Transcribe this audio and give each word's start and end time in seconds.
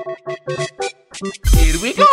Here 0.00 1.78
we 1.82 1.92
go. 1.92 2.04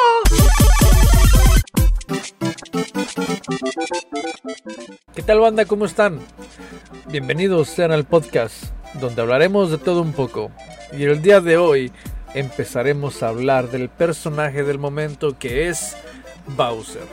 ¿Qué 5.16 5.22
tal 5.22 5.40
banda? 5.40 5.64
¿Cómo 5.66 5.86
están? 5.86 6.20
Bienvenidos 7.10 7.70
sean 7.70 7.94
al 7.94 8.04
podcast 8.04 8.56
donde 9.00 9.22
hablaremos 9.22 9.72
de 9.72 9.78
todo 9.78 10.02
un 10.02 10.12
poco. 10.12 10.52
Y 10.92 11.04
el 11.04 11.22
día 11.22 11.40
de 11.40 11.56
hoy 11.56 11.92
empezaremos 12.34 13.24
a 13.24 13.30
hablar 13.30 13.72
del 13.72 13.88
personaje 13.88 14.64
del 14.64 14.80
momento 14.80 15.40
que 15.40 15.70
es 15.70 15.96
Bowser. 16.58 17.08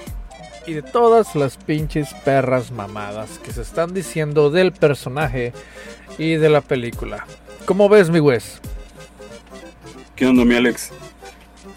Y 0.66 0.72
de 0.72 0.82
todas 0.82 1.36
las 1.36 1.56
pinches 1.56 2.12
perras 2.25 2.72
mamadas 2.72 3.38
que 3.38 3.52
se 3.52 3.62
están 3.62 3.95
diciendo 3.95 4.50
del 4.50 4.72
personaje 4.72 5.52
y 6.18 6.34
de 6.34 6.48
la 6.48 6.62
película. 6.62 7.27
¿Cómo 7.64 7.88
ves 7.88 8.11
mi 8.11 8.18
Wes? 8.18 8.61
¿Qué 10.17 10.27
onda, 10.27 10.45
mi 10.45 10.54
Alex? 10.54 10.93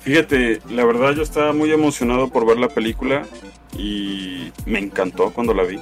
Fíjate, 0.02 0.62
la 0.70 0.86
verdad 0.86 1.14
yo 1.14 1.24
estaba 1.24 1.54
muy 1.54 1.72
emocionado 1.72 2.30
por 2.30 2.46
ver 2.46 2.60
la 2.60 2.70
película 2.70 3.26
y 3.76 4.52
me 4.68 4.78
encantó 4.78 5.34
cuando 5.34 5.56
la 5.56 5.64
vi. 5.64 5.80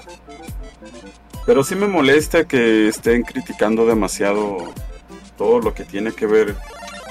Pero 1.46 1.66
sí 1.66 1.76
me 1.76 1.88
molesta 1.88 2.48
que 2.48 2.88
estén 2.88 3.24
criticando 3.24 3.86
demasiado 3.86 4.74
todo 5.38 5.60
lo 5.60 5.74
que 5.74 5.84
tiene 5.84 6.14
que 6.14 6.28
ver 6.28 6.56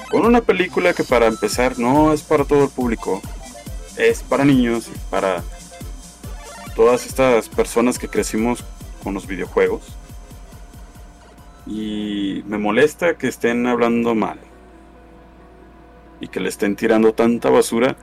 con 0.09 0.25
una 0.25 0.41
película 0.41 0.93
que 0.93 1.03
para 1.03 1.27
empezar 1.27 1.77
no 1.77 2.11
es 2.11 2.23
para 2.23 2.43
todo 2.43 2.63
el 2.63 2.71
público, 2.71 3.21
es 3.97 4.23
para 4.23 4.45
niños 4.45 4.87
y 4.87 4.97
para 5.11 5.43
todas 6.75 7.05
estas 7.05 7.49
personas 7.49 7.99
que 7.99 8.07
crecimos 8.07 8.63
con 9.03 9.13
los 9.13 9.27
videojuegos. 9.27 9.83
Y 11.67 12.41
me 12.47 12.57
molesta 12.57 13.15
que 13.15 13.27
estén 13.27 13.67
hablando 13.67 14.15
mal 14.15 14.39
y 16.19 16.27
que 16.27 16.39
le 16.39 16.49
estén 16.49 16.75
tirando 16.75 17.13
tanta 17.13 17.49
basura 17.49 17.95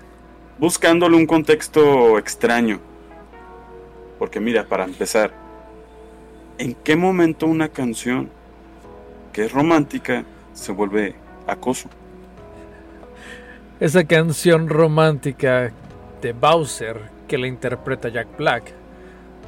buscándole 0.58 1.16
un 1.16 1.26
contexto 1.26 2.18
extraño. 2.18 2.80
Porque 4.18 4.40
mira, 4.40 4.64
para 4.64 4.84
empezar, 4.84 5.32
¿en 6.58 6.74
qué 6.74 6.96
momento 6.96 7.46
una 7.46 7.68
canción 7.68 8.30
que 9.32 9.46
es 9.46 9.52
romántica 9.52 10.24
se 10.52 10.72
vuelve 10.72 11.14
acoso? 11.46 11.88
Esa 13.80 14.04
canción 14.04 14.68
romántica 14.68 15.72
de 16.20 16.32
Bowser 16.32 17.10
que 17.26 17.38
la 17.38 17.48
interpreta 17.48 18.08
Jack 18.08 18.36
Black 18.36 18.72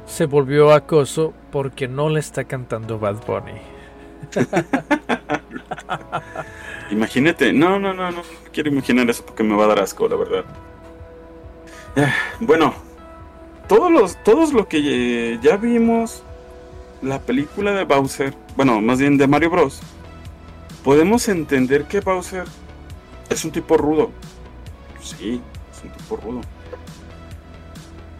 se 0.05 0.25
volvió 0.25 0.73
acoso 0.73 1.33
porque 1.51 1.87
no 1.87 2.09
le 2.09 2.19
está 2.19 2.43
cantando 2.43 2.99
Bad 2.99 3.25
Bunny. 3.25 3.74
Imagínate, 6.91 7.51
no, 7.51 7.79
no, 7.79 7.93
no, 7.93 8.11
no 8.11 8.21
quiero 8.53 8.69
imaginar 8.69 9.09
eso 9.09 9.25
porque 9.25 9.43
me 9.43 9.55
va 9.55 9.65
a 9.65 9.67
dar 9.67 9.79
asco, 9.79 10.07
la 10.07 10.15
verdad. 10.15 10.45
Ah, 11.97 12.13
bueno, 12.39 12.73
todos 13.67 13.91
los, 13.91 14.23
todos 14.23 14.53
lo 14.53 14.67
que 14.67 15.39
ya 15.41 15.57
vimos, 15.57 16.23
la 17.01 17.19
película 17.19 17.71
de 17.71 17.83
Bowser, 17.83 18.33
bueno, 18.55 18.81
más 18.81 18.99
bien 18.99 19.17
de 19.17 19.27
Mario 19.27 19.49
Bros, 19.49 19.81
podemos 20.83 21.27
entender 21.27 21.85
que 21.85 21.99
Bowser 21.99 22.45
es 23.29 23.43
un 23.43 23.51
tipo 23.51 23.77
rudo. 23.77 24.11
Sí, 25.01 25.41
es 25.71 25.83
un 25.83 25.89
tipo 25.91 26.17
rudo. 26.17 26.41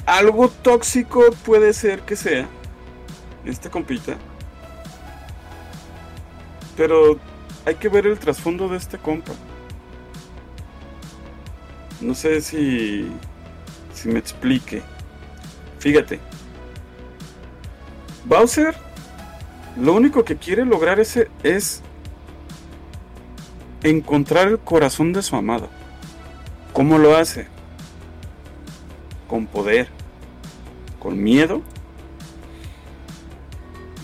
Algo 0.06 0.50
tóxico 0.50 1.22
puede 1.46 1.74
ser 1.74 2.02
que 2.02 2.16
sea 2.16 2.48
este 3.46 3.70
compita. 3.70 4.18
Pero 6.76 7.18
hay 7.66 7.76
que 7.76 7.90
ver 7.90 8.08
el 8.08 8.20
trasfondo 8.20 8.68
de 8.70 8.78
este 8.78 8.98
compa. 8.98 9.34
No 12.02 12.14
sé 12.14 12.42
si, 12.42 13.10
si 13.94 14.10
me 14.10 14.20
explique. 14.20 14.82
Fíjate. 15.80 16.20
Bowser 18.26 18.76
lo 19.78 19.94
único 19.94 20.24
que 20.24 20.38
quiere 20.38 20.64
lograr 20.66 21.02
ese 21.02 21.30
es 21.44 21.82
encontrar 23.84 24.48
el 24.48 24.60
corazón 24.60 25.12
de 25.12 25.22
su 25.22 25.36
amada. 25.36 25.68
¿Cómo 26.72 26.98
lo 26.98 27.18
hace? 27.18 27.48
Con 29.28 29.48
poder, 29.48 29.90
con 31.00 31.22
miedo 31.22 31.62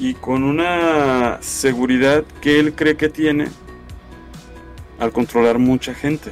y 0.01 0.15
con 0.15 0.41
una 0.41 1.37
seguridad 1.41 2.23
que 2.41 2.59
él 2.59 2.73
cree 2.73 2.97
que 2.97 3.07
tiene 3.07 3.49
al 4.99 5.11
controlar 5.11 5.59
mucha 5.59 5.93
gente. 5.93 6.31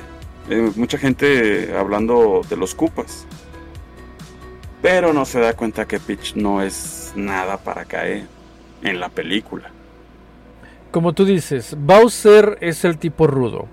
Eh, 0.49 0.71
mucha 0.75 0.97
gente 0.97 1.71
hablando 1.77 2.41
de 2.49 2.57
los 2.57 2.73
cupas. 2.73 3.27
Pero 4.81 5.13
no 5.13 5.23
se 5.23 5.39
da 5.39 5.53
cuenta 5.53 5.85
que 5.85 5.99
Peach 5.99 6.33
no 6.33 6.63
es 6.63 7.13
nada 7.15 7.57
para 7.57 7.85
caer 7.85 8.25
en 8.81 8.99
la 8.99 9.09
película. 9.09 9.69
Como 10.89 11.13
tú 11.13 11.23
dices, 11.23 11.77
Bowser 11.77 12.57
es 12.61 12.83
el 12.85 12.97
tipo 12.97 13.27
rudo. 13.27 13.67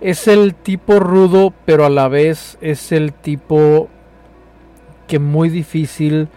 Es 0.00 0.26
el 0.26 0.54
tipo 0.54 1.00
rudo, 1.00 1.52
pero 1.66 1.84
a 1.84 1.90
la 1.90 2.08
vez 2.08 2.56
es 2.62 2.92
el 2.92 3.12
tipo 3.12 3.90
que 5.06 5.18
muy 5.18 5.50
difícil 5.50 6.28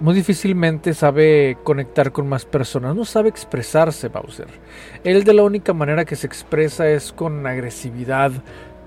muy 0.00 0.14
difícilmente 0.14 0.94
sabe 0.94 1.58
conectar 1.64 2.12
con 2.12 2.28
más 2.28 2.44
personas, 2.44 2.94
no 2.94 3.04
sabe 3.04 3.28
expresarse 3.28 4.08
Bowser. 4.08 4.48
Él 5.04 5.24
de 5.24 5.34
la 5.34 5.42
única 5.42 5.72
manera 5.72 6.04
que 6.04 6.16
se 6.16 6.26
expresa 6.26 6.88
es 6.88 7.12
con 7.12 7.46
agresividad, 7.46 8.32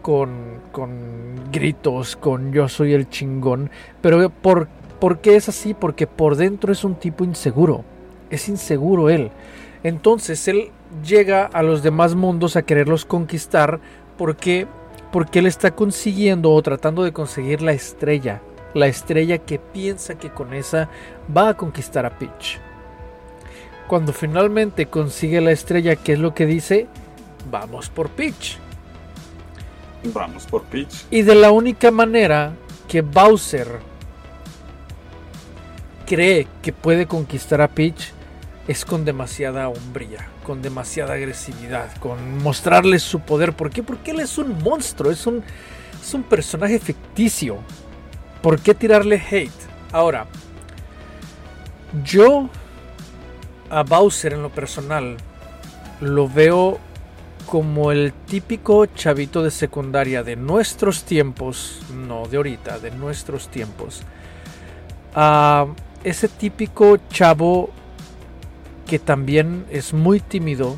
con, 0.02 0.62
con 0.72 1.52
gritos, 1.52 2.16
con 2.16 2.52
yo 2.52 2.70
soy 2.70 2.94
el 2.94 3.10
chingón. 3.10 3.70
Pero 4.02 4.30
¿por, 4.30 4.68
¿por 5.00 5.20
qué 5.20 5.36
es 5.36 5.50
así? 5.50 5.74
Porque 5.74 6.08
por 6.08 6.36
dentro 6.36 6.72
es 6.72 6.84
un 6.84 6.96
tipo 6.96 7.24
inseguro, 7.24 7.84
es 8.30 8.50
inseguro 8.50 9.10
él. 9.10 9.32
Entonces 9.84 10.48
él 10.48 10.72
llega 11.06 11.46
a 11.46 11.64
los 11.64 11.84
demás 11.84 12.16
mundos 12.16 12.56
a 12.56 12.64
quererlos 12.64 13.06
conquistar 13.06 13.80
porque, 14.18 14.68
porque 15.12 15.40
él 15.40 15.46
está 15.46 15.72
consiguiendo 15.72 16.52
o 16.52 16.62
tratando 16.62 17.04
de 17.04 17.14
conseguir 17.14 17.62
la 17.62 17.74
estrella 17.74 18.42
la 18.74 18.88
estrella 18.88 19.40
que 19.40 19.60
piensa 19.60 20.16
que 20.16 20.30
con 20.30 20.54
esa 20.54 20.90
va 21.36 21.50
a 21.50 21.58
conquistar 21.58 22.06
a 22.06 22.18
Peach. 22.18 22.60
Cuando 23.88 24.12
finalmente 24.14 24.88
consigue 24.88 25.40
la 25.42 25.52
estrella, 25.52 25.96
¿qué 25.96 26.14
es 26.14 26.20
lo 26.20 26.34
que 26.34 26.46
dice? 26.46 26.88
Vamos 27.50 27.90
por 27.90 28.10
Peach. 28.10 28.58
Vamos 30.14 30.46
por 30.46 30.64
Peach. 30.64 31.06
Y 31.10 31.22
de 31.22 31.36
la 31.36 31.52
única 31.52 31.92
manera 31.92 32.54
que 32.88 33.02
Bowser 33.02 33.80
cree 36.06 36.48
que 36.62 36.74
puede 36.74 37.06
conquistar 37.06 37.62
a 37.62 37.68
Peach 37.68 38.12
es 38.68 38.84
con 38.84 39.06
demasiada 39.06 39.70
hombría, 39.70 40.28
con 40.44 40.62
demasiada 40.62 41.14
agresividad, 41.14 41.96
con 41.98 42.44
mostrarle 42.44 43.00
su 43.00 43.22
poder. 43.22 43.54
¿Por 43.54 43.70
qué? 43.70 43.84
Porque 43.84 44.12
él 44.12 44.20
es 44.20 44.38
un 44.38 44.62
monstruo, 44.62 45.12
es 45.12 45.26
un, 45.26 45.44
es 46.02 46.14
un 46.14 46.24
personaje 46.24 46.80
ficticio. 46.80 47.60
¿Por 48.42 48.60
qué 48.60 48.74
tirarle 48.74 49.22
hate? 49.30 49.52
Ahora, 49.92 50.28
yo 52.04 52.50
a 53.70 53.84
Bowser 53.84 54.34
en 54.34 54.44
lo 54.44 54.50
personal 54.50 55.18
lo 56.02 56.30
veo 56.30 56.80
como 57.48 57.92
el 57.92 58.14
típico 58.14 58.86
chavito 58.86 59.42
de 59.42 59.52
secundaria 59.52 60.22
de 60.24 60.36
nuestros 60.36 61.04
tiempos, 61.04 61.82
no 61.94 62.28
de 62.28 62.38
ahorita, 62.38 62.80
de 62.80 62.92
nuestros 62.92 63.48
tiempos. 63.48 64.02
A 65.16 65.66
ese 66.04 66.28
típico 66.28 66.98
chavo 67.10 67.70
que 68.86 69.00
también 69.00 69.66
es 69.72 69.94
muy 69.94 70.20
tímido 70.20 70.76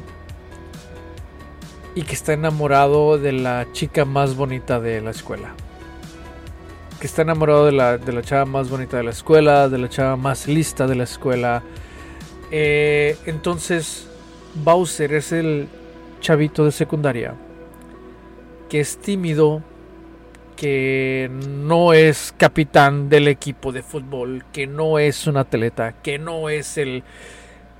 y 1.95 2.03
que 2.03 2.13
está 2.13 2.33
enamorado 2.33 3.17
de 3.17 3.33
la 3.33 3.67
chica 3.73 4.05
más 4.05 4.35
bonita 4.35 4.79
de 4.79 5.01
la 5.01 5.11
escuela 5.11 5.53
que 6.99 7.07
está 7.07 7.21
enamorado 7.21 7.65
de 7.65 7.71
la, 7.71 7.97
de 7.97 8.11
la 8.11 8.21
chava 8.21 8.45
más 8.45 8.69
bonita 8.69 8.97
de 8.97 9.03
la 9.03 9.11
escuela, 9.11 9.69
de 9.69 9.77
la 9.77 9.89
chava 9.89 10.17
más 10.17 10.47
lista 10.47 10.85
de 10.85 10.95
la 10.95 11.05
escuela. 11.05 11.63
Eh, 12.51 13.17
entonces, 13.25 14.07
Bowser 14.55 15.13
es 15.13 15.31
el 15.31 15.67
chavito 16.19 16.65
de 16.65 16.71
secundaria 16.71 17.35
que 18.69 18.79
es 18.79 18.97
tímido, 18.99 19.63
que 20.55 21.29
no 21.31 21.93
es 21.93 22.33
capitán 22.37 23.09
del 23.09 23.27
equipo 23.27 23.71
de 23.71 23.81
fútbol, 23.81 24.45
que 24.53 24.67
no 24.67 24.99
es 24.99 25.25
un 25.25 25.37
atleta, 25.37 25.95
que 26.03 26.19
no 26.19 26.49
es 26.49 26.77
el, 26.77 27.03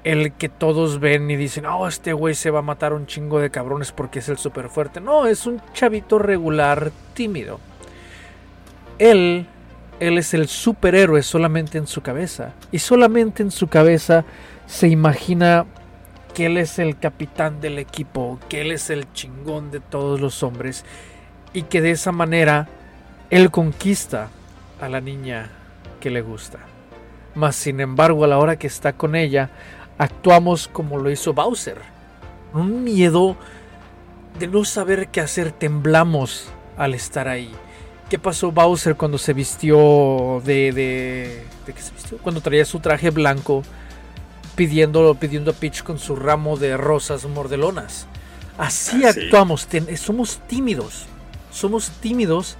el 0.04 0.32
que 0.32 0.50
todos 0.50 1.00
ven 1.00 1.30
y 1.30 1.36
dicen, 1.36 1.68
oh, 1.68 1.88
este 1.88 2.14
güey 2.14 2.34
se 2.34 2.50
va 2.50 2.60
a 2.60 2.64
matar 2.64 2.94
un 2.94 3.06
chingo 3.06 3.40
de 3.40 3.52
cabrones 3.52 3.92
porque 3.92 4.20
es 4.20 4.30
el 4.30 4.38
súper 4.40 4.70
fuerte. 4.70 5.00
No, 5.00 5.28
es 5.28 5.46
un 5.46 5.62
chavito 5.74 6.18
regular, 6.18 6.92
tímido 7.14 7.60
él, 9.00 9.48
él 10.00 10.18
es 10.18 10.34
el 10.34 10.48
superhéroe 10.48 11.24
solamente 11.24 11.78
en 11.78 11.88
su 11.88 12.02
cabeza. 12.02 12.54
Y 12.72 12.80
solamente 12.80 13.42
en 13.42 13.52
su 13.52 13.68
cabeza 13.68 14.26
se 14.68 14.88
imagina 14.88 15.66
que 16.34 16.46
él 16.46 16.58
es 16.58 16.78
el 16.78 17.00
capitán 17.00 17.60
del 17.60 17.80
equipo, 17.80 18.40
que 18.48 18.62
él 18.62 18.72
es 18.72 18.90
el 18.90 19.12
chingón 19.14 19.72
de 19.72 19.80
todos 19.80 20.22
los 20.22 20.44
hombres 20.44 20.86
y 21.54 21.64
que 21.64 21.82
de 21.82 21.92
esa 21.92 22.12
manera 22.12 22.68
él 23.30 23.50
conquista 23.50 24.30
a 24.80 24.90
la 24.90 25.02
niña 25.02 25.50
que 26.00 26.10
le 26.10 26.22
gusta. 26.22 26.60
Mas 27.36 27.56
sin 27.56 27.80
embargo, 27.80 28.24
a 28.24 28.28
la 28.28 28.38
hora 28.38 28.58
que 28.58 28.68
está 28.68 28.94
con 28.94 29.16
ella, 29.16 29.50
actuamos 29.98 30.68
como 30.68 30.98
lo 30.98 31.10
hizo 31.10 31.34
Bowser. 31.34 31.78
Un 32.54 32.84
miedo 32.84 33.36
de 34.40 34.48
no 34.48 34.66
saber 34.66 35.10
qué 35.10 35.22
hacer, 35.22 35.52
temblamos 35.52 36.50
al 36.78 36.94
estar 36.94 37.28
ahí. 37.28 37.52
¿Qué 38.10 38.18
pasó 38.18 38.52
Bowser 38.52 38.96
cuando 38.96 39.18
se 39.20 39.34
vistió 39.34 40.42
de, 40.44 40.72
de, 40.72 41.44
de 41.66 41.74
qué 41.74 41.82
se 41.82 41.92
vistió? 41.94 42.18
Cuando 42.18 42.42
traía 42.42 42.66
su 42.66 42.80
traje 42.80 43.12
blanco, 43.12 43.62
pidiendo, 44.56 45.14
pidiendo 45.16 45.52
a 45.52 45.54
Peach 45.54 45.84
con 45.84 46.00
su 46.00 46.16
ramo 46.16 46.58
de 46.58 46.76
rosas 46.76 47.26
mordelonas. 47.26 48.08
Así 48.58 49.04
Ah, 49.06 49.10
actuamos, 49.10 49.68
ten- 49.68 49.96
somos 49.96 50.40
tímidos, 50.48 51.06
somos 51.52 51.92
tímidos, 52.02 52.58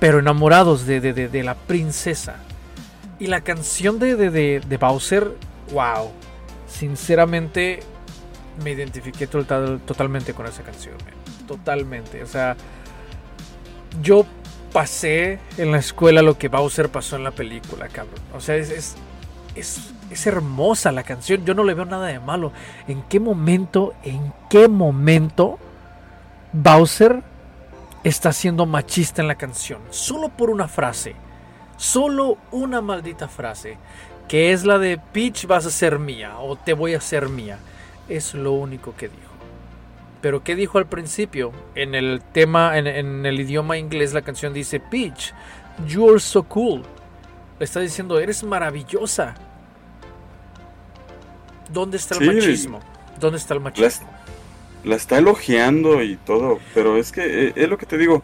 pero 0.00 0.20
enamorados 0.20 0.86
de, 0.86 1.00
de- 1.00 1.28
de- 1.28 1.42
la 1.42 1.54
princesa. 1.54 2.36
Y 3.20 3.26
la 3.26 3.42
canción 3.42 3.98
de, 3.98 4.16
de, 4.16 4.30
de- 4.30 4.60
de 4.66 4.76
Bowser, 4.78 5.32
wow, 5.72 6.10
sinceramente 6.66 7.80
me 8.64 8.70
identifiqué 8.70 9.26
total- 9.26 9.80
totalmente 9.84 10.32
con 10.34 10.46
esa 10.46 10.62
canción, 10.62 10.94
man. 11.04 11.14
totalmente. 11.46 12.22
O 12.22 12.26
sea, 12.26 12.56
yo 14.02 14.26
pasé 14.72 15.38
en 15.56 15.72
la 15.72 15.78
escuela 15.78 16.22
lo 16.22 16.38
que 16.38 16.48
Bowser 16.48 16.88
pasó 16.88 17.16
en 17.16 17.24
la 17.24 17.30
película, 17.30 17.88
cabrón. 17.88 18.20
O 18.34 18.40
sea, 18.40 18.56
es, 18.56 18.96
es, 19.54 19.92
es, 20.10 20.26
hermosa 20.26 20.92
la 20.92 21.02
canción. 21.02 21.44
Yo 21.44 21.54
no 21.54 21.64
le 21.64 21.74
veo 21.74 21.84
nada 21.84 22.06
de 22.06 22.20
malo. 22.20 22.52
¿En 22.86 23.02
qué 23.02 23.20
momento, 23.20 23.94
en 24.04 24.32
qué 24.48 24.68
momento 24.68 25.58
Bowser 26.52 27.22
está 28.04 28.32
siendo 28.32 28.66
machista 28.66 29.22
en 29.22 29.28
la 29.28 29.36
canción? 29.36 29.80
Solo 29.90 30.28
por 30.28 30.50
una 30.50 30.68
frase. 30.68 31.14
Solo 31.76 32.38
una 32.50 32.80
maldita 32.80 33.28
frase. 33.28 33.76
Que 34.28 34.52
es 34.52 34.64
la 34.64 34.78
de 34.78 34.98
Peach 34.98 35.46
vas 35.46 35.64
a 35.64 35.70
ser 35.70 35.98
mía 35.98 36.38
o 36.38 36.56
te 36.56 36.74
voy 36.74 36.94
a 36.94 37.00
ser 37.00 37.28
mía. 37.28 37.58
Es 38.08 38.34
lo 38.34 38.52
único 38.52 38.94
que 38.94 39.08
dijo. 39.08 39.27
Pero 40.20 40.42
¿qué 40.42 40.56
dijo 40.56 40.78
al 40.78 40.86
principio? 40.86 41.52
En 41.74 41.94
el 41.94 42.20
tema, 42.32 42.76
en, 42.78 42.86
en 42.86 43.24
el 43.26 43.38
idioma 43.40 43.78
inglés, 43.78 44.12
la 44.12 44.22
canción 44.22 44.52
dice 44.52 44.80
Peach, 44.80 45.32
you're 45.86 46.18
so 46.18 46.42
cool. 46.44 46.82
Le 47.58 47.64
está 47.64 47.80
diciendo, 47.80 48.18
eres 48.18 48.42
maravillosa. 48.42 49.34
¿Dónde 51.72 51.96
está 51.98 52.14
el 52.16 52.20
Sí. 52.20 52.26
machismo? 52.26 52.80
¿Dónde 53.20 53.38
está 53.38 53.54
el 53.54 53.60
machismo? 53.60 54.08
La 54.84 54.96
está 54.96 55.18
elogiando 55.18 56.02
y 56.02 56.16
todo, 56.16 56.58
pero 56.74 56.96
es 56.96 57.12
que 57.12 57.48
eh, 57.48 57.52
es 57.56 57.68
lo 57.68 57.78
que 57.78 57.86
te 57.86 57.98
digo. 57.98 58.22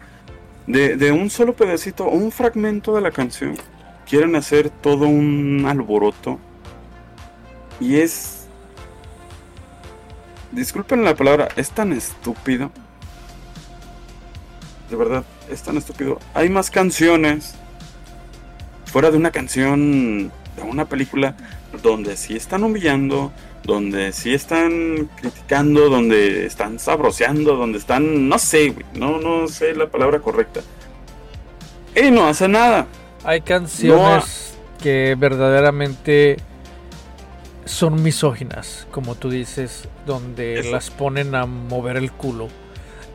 De, 0.67 0.96
de 0.96 1.12
un 1.12 1.29
solo 1.29 1.55
pedacito, 1.55 2.06
un 2.08 2.32
fragmento 2.32 2.94
de 2.94 3.02
la 3.02 3.11
canción, 3.11 3.55
quieren 4.08 4.35
hacer 4.35 4.70
todo 4.70 5.06
un 5.06 5.64
alboroto. 5.69 6.38
Y 7.81 7.96
es. 7.96 8.44
Disculpen 10.54 11.02
la 11.02 11.16
palabra, 11.16 11.48
es 11.56 11.70
tan 11.70 11.92
estúpido. 11.92 12.70
De 14.88 14.94
verdad, 14.96 15.24
es 15.50 15.62
tan 15.62 15.76
estúpido. 15.76 16.20
Hay 16.32 16.48
más 16.48 16.70
canciones 16.70 17.56
fuera 18.86 19.10
de 19.10 19.16
una 19.16 19.32
canción 19.32 20.30
de 20.56 20.62
una 20.62 20.84
película 20.84 21.34
donde 21.82 22.16
sí 22.16 22.36
están 22.36 22.62
humillando, 22.62 23.32
donde 23.64 24.12
sí 24.12 24.32
están 24.32 25.10
criticando, 25.16 25.88
donde 25.88 26.46
están 26.46 26.78
sabroseando, 26.78 27.56
donde 27.56 27.78
están, 27.78 28.28
no 28.28 28.38
sé, 28.38 28.68
güey, 28.70 28.86
no, 28.94 29.18
no 29.18 29.48
sé 29.48 29.74
la 29.74 29.88
palabra 29.88 30.20
correcta. 30.20 30.60
Y 31.96 32.12
no 32.12 32.28
hace 32.28 32.46
nada. 32.46 32.86
Hay 33.24 33.40
canciones 33.40 34.56
que 34.80 35.16
verdaderamente 35.18 36.36
son 37.64 38.02
misóginas, 38.02 38.87
como 38.90 39.14
tú 39.14 39.31
dices, 39.31 39.88
donde 40.06 40.61
Eso. 40.61 40.70
las 40.70 40.90
ponen 40.90 41.34
a 41.34 41.46
mover 41.46 41.96
el 41.96 42.12
culo, 42.12 42.49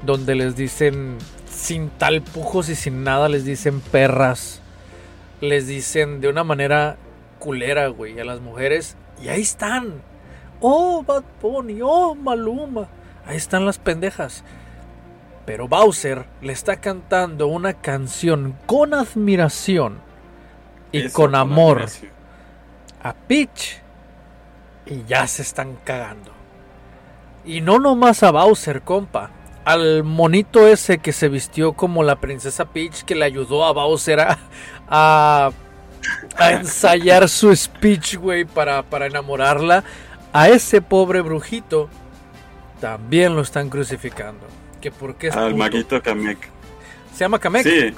donde 0.04 0.36
les 0.36 0.56
dicen 0.56 1.18
sin 1.50 1.90
talpujos 1.90 2.70
y 2.70 2.76
sin 2.76 3.04
nada, 3.04 3.30
les 3.30 3.46
dicen 3.46 3.82
perras, 3.82 4.62
les 5.42 5.68
dicen 5.68 6.22
de 6.22 6.30
una 6.30 6.44
manera 6.44 6.98
culera, 7.38 7.88
güey, 7.88 8.20
a 8.20 8.26
las 8.26 8.42
mujeres, 8.42 8.96
y 9.22 9.30
ahí 9.30 9.42
están. 9.42 10.02
Oh, 10.62 11.04
Bad 11.04 11.24
Bunny, 11.42 11.80
oh, 11.82 12.16
Maluma, 12.16 12.88
ahí 13.26 13.38
están 13.38 13.66
las 13.66 13.78
pendejas. 13.78 14.44
Pero 15.46 15.68
Bowser 15.68 16.26
le 16.42 16.54
está 16.54 16.80
cantando 16.80 17.48
una 17.48 17.74
canción 17.74 18.56
con 18.66 18.94
admiración 18.94 20.00
y 20.92 21.06
Eso, 21.06 21.16
con 21.16 21.34
amor 21.34 21.86
a 23.02 23.14
Peach 23.14 23.82
y 24.90 25.04
ya 25.08 25.28
se 25.28 25.42
están 25.44 25.78
cagando. 25.84 26.32
Y 27.46 27.62
no 27.62 27.80
nomás 27.80 28.24
a 28.24 28.32
Bowser, 28.32 28.82
compa. 28.82 29.32
Al 29.66 30.04
monito 30.04 30.68
ese 30.68 30.98
que 30.98 31.14
se 31.14 31.30
vistió 31.30 31.74
como 31.74 32.04
la 32.04 32.16
princesa 32.20 32.66
Peach 32.66 33.04
que 33.04 33.16
le 33.16 33.26
ayudó 33.26 33.66
a 33.66 33.72
Bowser 33.72 34.20
a, 34.20 34.38
a, 34.90 35.52
a 36.38 36.52
ensayar 36.52 37.30
su 37.30 37.56
speech, 37.56 38.16
güey, 38.18 38.46
para, 38.46 38.84
para 38.84 39.06
enamorarla. 39.06 39.84
A 40.34 40.50
ese 40.50 40.82
pobre 40.82 41.22
brujito 41.22 41.90
también 42.80 43.36
lo 43.36 43.42
están 43.42 43.70
crucificando. 43.70 44.46
Que 44.82 44.92
porque 44.92 45.28
es 45.28 45.36
Al 45.36 45.52
puto. 45.52 45.58
maguito 45.58 46.02
Kamek. 46.02 46.38
Se 47.14 47.20
llama 47.26 47.38
Kamek. 47.40 47.64
Sí, 47.64 47.94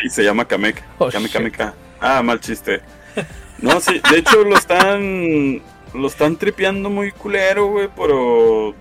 sí, 0.00 0.08
se 0.08 0.24
llama 0.24 0.44
Kamek. 0.46 0.82
Oh, 0.98 1.10
Kame, 1.10 1.24
shit. 1.26 1.32
Kame, 1.32 1.50
Ka. 1.50 1.74
Ah, 2.00 2.22
mal 2.22 2.40
chiste. 2.40 2.80
No, 3.58 3.78
sí, 3.80 4.00
de 4.10 4.18
hecho 4.18 4.42
lo 4.42 4.56
están. 4.56 5.60
Lo 5.94 6.06
están 6.06 6.36
tripeando 6.36 6.88
muy 6.90 7.12
culero, 7.12 7.66
güey, 7.66 7.88
pero. 7.94 8.74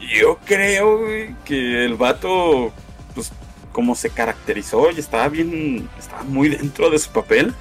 Yo 0.00 0.38
creo, 0.44 0.98
güey, 0.98 1.34
que 1.44 1.84
el 1.84 1.94
vato, 1.94 2.72
pues, 3.14 3.32
como 3.72 3.94
se 3.94 4.10
caracterizó 4.10 4.90
y 4.90 4.98
estaba 5.00 5.28
bien. 5.28 5.88
Estaba 5.98 6.22
muy 6.24 6.48
dentro 6.50 6.90
de 6.90 6.98
su 6.98 7.10
papel. 7.10 7.54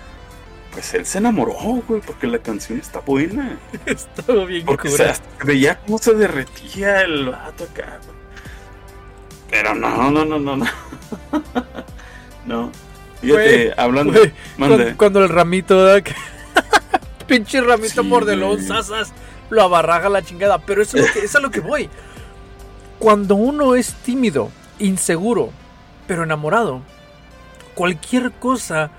Pues 0.71 0.91
él 0.95 1.05
se 1.05 1.19
enamoró, 1.19 1.53
güey, 1.87 2.01
porque 2.01 2.25
la 2.25 2.39
canción 2.39 2.79
está 2.79 2.99
buena. 2.99 3.59
Estuvo 3.85 4.45
bien 4.47 4.65
Porque 4.65 4.89
cura. 4.89 5.05
se, 5.05 5.09
hasta 5.11 5.45
veía 5.45 5.79
cómo 5.79 5.99
se 5.99 6.15
derretía 6.15 7.01
el 7.01 7.27
vato 7.29 7.65
acá. 7.65 7.99
güey. 8.03 8.17
Pero 9.51 9.75
no, 9.75 10.09
no, 10.09 10.25
no, 10.25 10.39
no, 10.39 10.55
no. 10.57 10.65
no. 12.47 12.71
Fíjate, 13.21 13.43
Güey, 13.65 13.71
hablando. 13.77 14.19
Cuando, 14.57 14.97
cuando 14.97 15.23
el 15.23 15.29
ramito, 15.29 15.77
¿verdad? 15.77 16.11
Pinche 17.27 17.61
ramito 17.61 18.01
Sí, 18.01 18.07
mordelón, 18.07 18.61
sasas, 18.61 19.13
lo 19.49 19.61
abarraga 19.61 20.09
la 20.09 20.21
chingada. 20.21 20.59
Pero 20.59 20.81
eso 20.81 20.97
es, 20.97 21.07
lo 21.07 21.13
que, 21.13 21.19
eso 21.19 21.25
es 21.25 21.35
a 21.35 21.39
lo 21.39 21.51
que 21.51 21.59
voy. 21.59 21.89
Cuando 22.99 23.35
uno 23.35 23.75
es 23.75 23.93
tímido, 23.95 24.49
inseguro, 24.79 25.51
pero 26.07 26.23
enamorado, 26.23 26.81
cualquier 27.75 28.31
cosa 28.31 28.91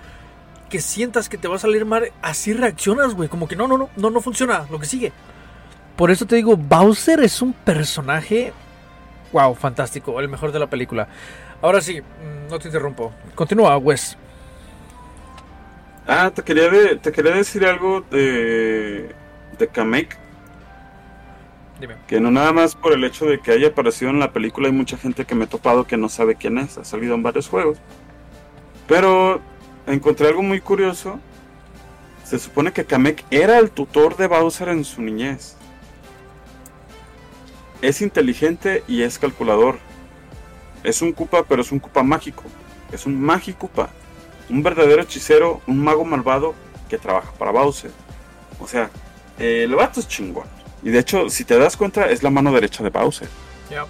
que 0.69 0.81
sientas 0.81 1.29
que 1.29 1.39
te 1.39 1.49
va 1.49 1.57
a 1.57 1.61
salir 1.61 1.85
mal, 1.85 2.11
así 2.21 2.53
reaccionas, 2.53 3.15
güey. 3.15 3.29
Como 3.29 3.47
que 3.49 3.57
no, 3.57 3.69
no, 3.69 3.79
no, 3.79 3.91
no, 3.97 4.11
no 4.11 4.21
funciona, 4.21 4.67
lo 4.71 4.79
que 4.79 4.87
sigue. 4.87 5.13
Por 5.97 6.11
eso 6.11 6.27
te 6.27 6.37
digo, 6.37 6.57
Bowser 6.57 7.21
es 7.21 7.41
un 7.41 7.53
personaje, 7.53 8.53
wow, 9.33 9.55
fantástico, 9.55 10.19
el 10.19 10.29
mejor 10.29 10.51
de 10.51 10.59
la 10.59 10.67
película. 10.67 11.07
Ahora 11.63 11.81
sí, 11.81 12.01
mm, 12.01 12.51
no 12.51 12.59
te 12.59 12.69
interrumpo. 12.69 13.13
Continúa, 13.35 13.77
Wes. 13.79 14.19
Ah, 16.07 16.31
te 16.35 16.43
quería, 16.43 16.69
de- 16.69 16.97
te 16.97 17.13
quería 17.13 17.33
decir 17.33 17.65
algo 17.65 18.03
de. 18.11 19.15
de 19.59 19.69
Kamek. 19.69 20.19
Dime. 21.81 21.97
Que 22.07 22.21
no 22.21 22.31
nada 22.31 22.53
más 22.53 22.75
por 22.75 22.93
el 22.93 23.03
hecho 23.05 23.25
de 23.27 23.41
que 23.41 23.51
haya 23.53 23.69
aparecido 23.69 24.11
en 24.11 24.21
la 24.21 24.33
película, 24.33 24.69
hay 24.69 24.73
mucha 24.75 24.97
gente 24.97 25.25
que 25.25 25.35
me 25.35 25.45
he 25.45 25.49
topado 25.49 25.87
que 25.87 25.97
no 25.97 26.09
sabe 26.09 26.37
quién 26.37 26.59
es. 26.59 26.79
Ha 26.79 26.85
salido 26.85 27.15
en 27.15 27.23
varios 27.23 27.49
juegos. 27.49 27.79
Pero 28.87 29.41
encontré 29.87 30.29
algo 30.29 30.43
muy 30.43 30.61
curioso. 30.61 31.19
Se 32.25 32.39
supone 32.39 32.73
que 32.73 32.85
Kamek 32.85 33.25
era 33.31 33.59
el 33.59 33.71
tutor 33.71 34.17
de 34.17 34.27
Bowser 34.29 34.69
en 34.69 34.85
su 34.85 35.03
niñez. 35.03 35.57
Es 37.83 38.01
inteligente 38.01 38.83
y 38.89 39.03
es 39.03 39.19
calculador. 39.19 39.79
Es 40.85 41.03
un 41.03 41.13
Koopa, 41.13 41.45
pero 41.45 41.63
es 41.63 41.73
un 41.73 41.79
Koopa 41.81 42.03
mágico. 42.03 42.45
Es 42.93 43.05
un 43.07 43.21
Magikoopa. 43.21 43.91
Un 44.49 44.63
verdadero 44.63 45.03
hechicero, 45.03 45.61
un 45.67 45.83
mago 45.83 46.05
malvado 46.05 46.55
que 46.89 46.99
trabaja 46.99 47.33
para 47.33 47.51
Bowser. 47.51 47.91
O 48.61 48.67
sea, 48.67 48.91
eh, 49.39 49.65
el 49.65 49.75
vato 49.75 50.01
es 50.01 50.09
chingón. 50.09 50.47
Y 50.83 50.91
de 50.91 50.99
hecho, 50.99 51.31
si 51.31 51.45
te 51.45 51.59
das 51.59 51.77
cuenta, 51.77 52.11
es 52.11 52.23
la 52.23 52.31
mano 52.31 52.53
derecha 52.53 52.85
de 52.85 52.91
Bowser. 52.91 53.29
Ya. 53.71 53.87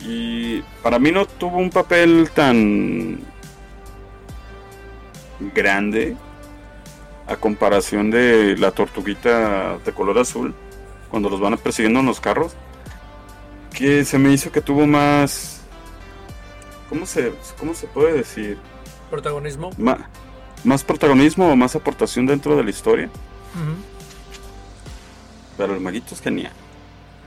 Y 0.00 0.62
para 0.82 0.98
mí 0.98 1.12
no 1.12 1.26
tuvo 1.26 1.58
un 1.58 1.70
papel 1.70 2.30
tan 2.34 3.20
grande. 5.54 6.16
a 7.26 7.36
comparación 7.36 8.10
de 8.10 8.54
la 8.58 8.70
tortuguita 8.70 9.78
de 9.78 9.92
color 9.92 10.18
azul, 10.18 10.54
cuando 11.10 11.30
los 11.30 11.40
van 11.40 11.56
persiguiendo 11.56 12.00
en 12.00 12.06
los 12.06 12.20
carros, 12.20 12.54
que 13.72 14.04
se 14.04 14.18
me 14.18 14.30
hizo 14.32 14.52
que 14.52 14.60
tuvo 14.60 14.86
más... 14.86 15.53
¿Cómo 16.94 17.06
se, 17.06 17.32
cómo 17.58 17.74
se 17.74 17.88
puede 17.88 18.12
decir? 18.12 18.56
Protagonismo. 19.10 19.70
más 20.62 20.84
protagonismo 20.84 21.50
o 21.50 21.56
más 21.56 21.74
aportación 21.74 22.24
dentro 22.24 22.54
de 22.54 22.62
la 22.62 22.70
historia. 22.70 23.10
Pero 25.58 25.74
el 25.74 25.80
maguito 25.80 26.14
es 26.14 26.20
genial. 26.20 26.52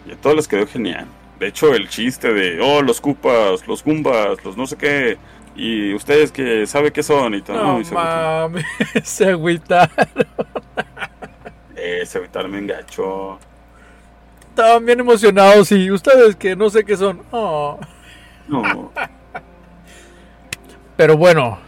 Y 0.05 0.13
a 0.13 0.15
todos 0.15 0.37
les 0.37 0.47
quedó 0.47 0.65
genial. 0.67 1.05
De 1.37 1.47
hecho, 1.47 1.75
el 1.75 1.89
chiste 1.89 2.31
de, 2.31 2.61
oh, 2.61 2.81
los 2.81 3.01
cupas, 3.01 3.67
los 3.67 3.83
gumbas, 3.83 4.41
los 4.45 4.55
no 4.55 4.65
sé 4.67 4.77
qué, 4.77 5.17
y 5.53 5.93
ustedes 5.93 6.31
que 6.31 6.65
saben 6.65 6.93
qué 6.93 7.03
son 7.03 7.35
y 7.35 7.41
todo. 7.41 7.57
No, 7.57 7.81
mames, 7.91 8.63
se 9.03 9.25
agüitaron. 9.25 10.07
eh, 11.75 12.03
se 12.05 12.19
agüitaron 12.19 12.51
me 12.51 12.59
engacho. 12.59 13.37
Estaban 14.47 14.85
bien 14.85 15.01
emocionados 15.01 15.73
y 15.73 15.91
ustedes 15.91 16.37
que 16.37 16.55
no 16.55 16.69
sé 16.69 16.85
qué 16.85 16.95
son. 16.95 17.21
Oh. 17.31 17.77
No. 18.47 18.93
Pero 20.97 21.15
bueno. 21.15 21.59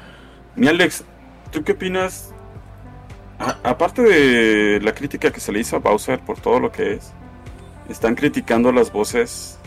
Mi 0.56 0.68
Alex, 0.68 1.06
¿tú 1.52 1.64
qué 1.64 1.72
opinas? 1.74 2.34
aparte 3.64 4.02
de 4.02 4.82
la 4.82 4.94
crítica 4.94 5.32
que 5.32 5.40
se 5.40 5.52
le 5.52 5.60
hizo 5.60 5.78
a 5.78 5.80
Bowser 5.80 6.20
por 6.20 6.40
todo 6.40 6.60
lo 6.60 6.72
que 6.72 6.96
es, 6.96 7.14
están 7.88 8.16
criticando 8.16 8.72
las 8.72 8.92
voces 8.92 9.58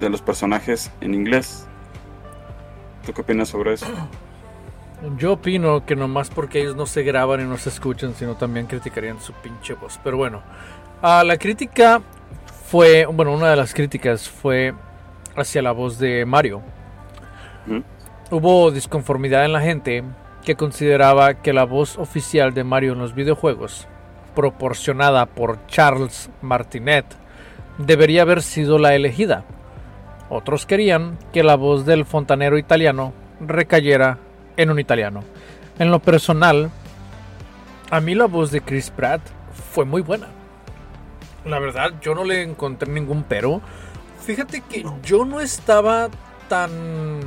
de 0.00 0.10
los 0.10 0.20
personajes 0.20 0.90
en 1.00 1.14
inglés. 1.14 1.66
¿Tú 3.06 3.12
qué 3.12 3.20
opinas 3.20 3.48
sobre 3.48 3.74
eso? 3.74 3.86
Yo 5.18 5.32
opino 5.32 5.84
que 5.84 5.96
nomás 5.96 6.30
porque 6.30 6.60
ellos 6.60 6.76
no 6.76 6.86
se 6.86 7.02
graban 7.02 7.40
y 7.40 7.44
no 7.44 7.58
se 7.58 7.70
escuchan, 7.70 8.14
sino 8.14 8.36
también 8.36 8.66
criticarían 8.66 9.20
su 9.20 9.32
pinche 9.32 9.74
voz. 9.74 9.98
Pero 10.02 10.16
bueno, 10.16 10.42
uh, 11.02 11.24
la 11.24 11.36
crítica 11.38 12.00
fue, 12.66 13.06
bueno, 13.06 13.32
una 13.32 13.50
de 13.50 13.56
las 13.56 13.74
críticas 13.74 14.28
fue 14.28 14.74
hacia 15.36 15.60
la 15.60 15.72
voz 15.72 15.98
de 15.98 16.24
Mario. 16.24 16.62
Hubo 18.32 18.72
disconformidad 18.72 19.44
en 19.44 19.52
la 19.52 19.60
gente 19.60 20.02
que 20.44 20.56
consideraba 20.56 21.34
que 21.34 21.52
la 21.52 21.64
voz 21.64 21.96
oficial 21.98 22.52
de 22.52 22.64
Mario 22.64 22.94
en 22.94 22.98
los 22.98 23.14
videojuegos, 23.14 23.86
proporcionada 24.34 25.26
por 25.26 25.64
Charles 25.68 26.30
Martinet, 26.40 27.06
debería 27.78 28.22
haber 28.22 28.42
sido 28.42 28.78
la 28.78 28.96
elegida 28.96 29.44
otros 30.34 30.64
querían 30.64 31.18
que 31.30 31.42
la 31.42 31.56
voz 31.56 31.84
del 31.84 32.06
fontanero 32.06 32.56
italiano 32.56 33.12
recayera 33.38 34.16
en 34.56 34.70
un 34.70 34.78
italiano. 34.78 35.22
En 35.78 35.90
lo 35.90 35.98
personal, 35.98 36.70
a 37.90 38.00
mí 38.00 38.14
la 38.14 38.24
voz 38.24 38.50
de 38.50 38.62
Chris 38.62 38.88
Pratt 38.88 39.20
fue 39.72 39.84
muy 39.84 40.00
buena. 40.00 40.28
La 41.44 41.58
verdad, 41.58 41.92
yo 42.00 42.14
no 42.14 42.24
le 42.24 42.40
encontré 42.40 42.90
ningún 42.90 43.24
pero. 43.24 43.60
Fíjate 44.24 44.62
que 44.62 44.86
yo 45.02 45.26
no 45.26 45.38
estaba 45.38 46.08
tan 46.48 47.20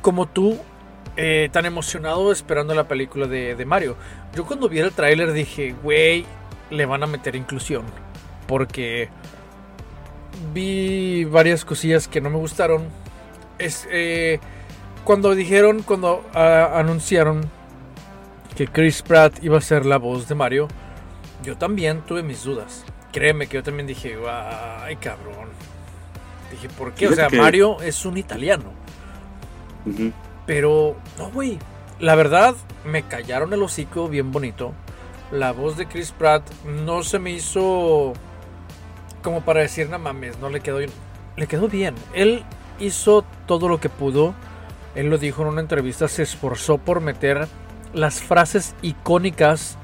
como 0.00 0.26
tú, 0.26 0.58
eh, 1.16 1.48
tan 1.52 1.66
emocionado 1.66 2.32
esperando 2.32 2.74
la 2.74 2.88
película 2.88 3.26
de, 3.26 3.54
de 3.54 3.64
Mario. 3.64 3.96
Yo 4.34 4.44
cuando 4.46 4.68
vi 4.68 4.78
el 4.78 4.92
tráiler 4.92 5.32
dije, 5.32 5.74
güey, 5.82 6.24
le 6.70 6.86
van 6.86 7.02
a 7.02 7.06
meter 7.06 7.36
inclusión. 7.36 7.84
Porque 8.46 9.08
vi 10.52 11.24
varias 11.24 11.64
cosillas 11.64 12.08
que 12.08 12.20
no 12.20 12.30
me 12.30 12.38
gustaron. 12.38 12.88
Es 13.58 13.86
eh, 13.90 14.38
cuando 15.04 15.34
dijeron, 15.34 15.82
cuando 15.82 16.24
ah, 16.34 16.72
anunciaron 16.74 17.50
que 18.56 18.66
Chris 18.66 19.02
Pratt 19.02 19.42
iba 19.42 19.58
a 19.58 19.60
ser 19.60 19.86
la 19.86 19.98
voz 19.98 20.28
de 20.28 20.34
Mario, 20.34 20.68
yo 21.42 21.56
también 21.56 22.02
tuve 22.02 22.22
mis 22.22 22.44
dudas. 22.44 22.84
Créeme 23.12 23.46
que 23.46 23.56
yo 23.56 23.62
también 23.62 23.86
dije, 23.86 24.16
ay 24.28 24.96
cabrón. 24.96 25.48
Dije, 26.50 26.68
¿por 26.68 26.92
qué? 26.92 27.08
O 27.08 27.12
sea, 27.12 27.28
Mario 27.30 27.80
es 27.82 28.04
un 28.04 28.16
italiano. 28.16 28.72
Pero, 30.46 30.96
no, 31.18 31.30
güey. 31.30 31.58
La 32.00 32.14
verdad, 32.14 32.54
me 32.84 33.02
callaron 33.02 33.52
el 33.52 33.62
hocico 33.62 34.08
bien 34.08 34.30
bonito. 34.30 34.72
La 35.32 35.52
voz 35.52 35.76
de 35.76 35.86
Chris 35.86 36.12
Pratt 36.12 36.42
no 36.64 37.02
se 37.02 37.18
me 37.18 37.32
hizo 37.32 38.14
como 39.22 39.42
para 39.42 39.60
decir, 39.60 39.88
no 39.90 39.98
mames, 39.98 40.38
no 40.38 40.48
le 40.48 40.60
quedó 40.60 40.78
bien. 40.78 40.90
Le 41.36 41.46
quedó 41.46 41.68
bien. 41.68 41.94
Él 42.14 42.44
hizo 42.78 43.24
todo 43.46 43.68
lo 43.68 43.80
que 43.80 43.88
pudo. 43.88 44.34
Él 44.94 45.10
lo 45.10 45.18
dijo 45.18 45.42
en 45.42 45.48
una 45.48 45.60
entrevista, 45.60 46.08
se 46.08 46.22
esforzó 46.22 46.78
por 46.78 47.00
meter 47.00 47.46
las 47.92 48.20
frases 48.20 48.74
icónicas 48.82 49.76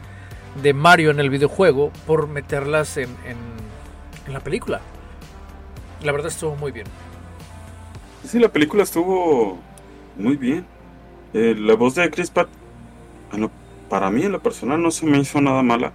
de 0.63 0.73
Mario 0.73 1.11
en 1.11 1.21
el 1.21 1.31
videojuego, 1.31 1.91
por 2.07 2.29
meterlas 2.29 2.97
en, 2.97 3.11
en, 3.27 4.33
la 4.33 4.41
película. 4.41 4.81
La 6.03 6.13
verdad 6.13 6.29
estuvo 6.29 6.57
muy 6.57 6.73
bien. 6.73 6.87
Sí, 8.27 8.39
la 8.39 8.49
película 8.49 8.83
estuvo 8.83 9.59
muy 10.17 10.37
bien. 10.37 10.67
Eh, 11.33 11.55
la 11.59 11.75
voz 11.75 11.95
de 11.95 12.11
Chris 12.11 12.31
Pratt, 12.31 12.49
para 13.89 14.11
mí 14.11 14.23
en 14.23 14.33
lo 14.33 14.43
personal 14.43 14.83
no 14.83 14.91
se 14.91 15.07
me 15.07 15.19
hizo 15.19 15.41
nada 15.41 15.63
mala. 15.63 15.93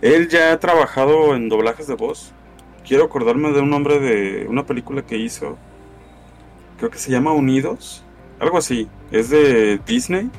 Él 0.00 0.28
ya 0.28 0.52
ha 0.52 0.60
trabajado 0.60 1.34
en 1.34 1.48
doblajes 1.48 1.86
de 1.86 1.94
voz 1.94 2.34
quiero 2.86 3.04
acordarme 3.04 3.50
de 3.50 3.60
un 3.60 3.70
nombre 3.70 3.98
de 3.98 4.46
una 4.46 4.64
película 4.64 5.02
que 5.02 5.16
hizo. 5.16 5.56
Creo 6.78 6.90
que 6.90 6.98
se 6.98 7.10
llama 7.10 7.32
Unidos. 7.32 8.04
Algo 8.38 8.58
así. 8.58 8.88
Es 9.10 9.30
de 9.30 9.78
Disney. 9.86 10.30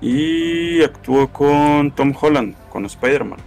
Y 0.00 0.82
actuó 0.82 1.28
con 1.28 1.92
Tom 1.92 2.12
Holland, 2.18 2.56
con 2.70 2.86
Spider-Man. 2.86 3.38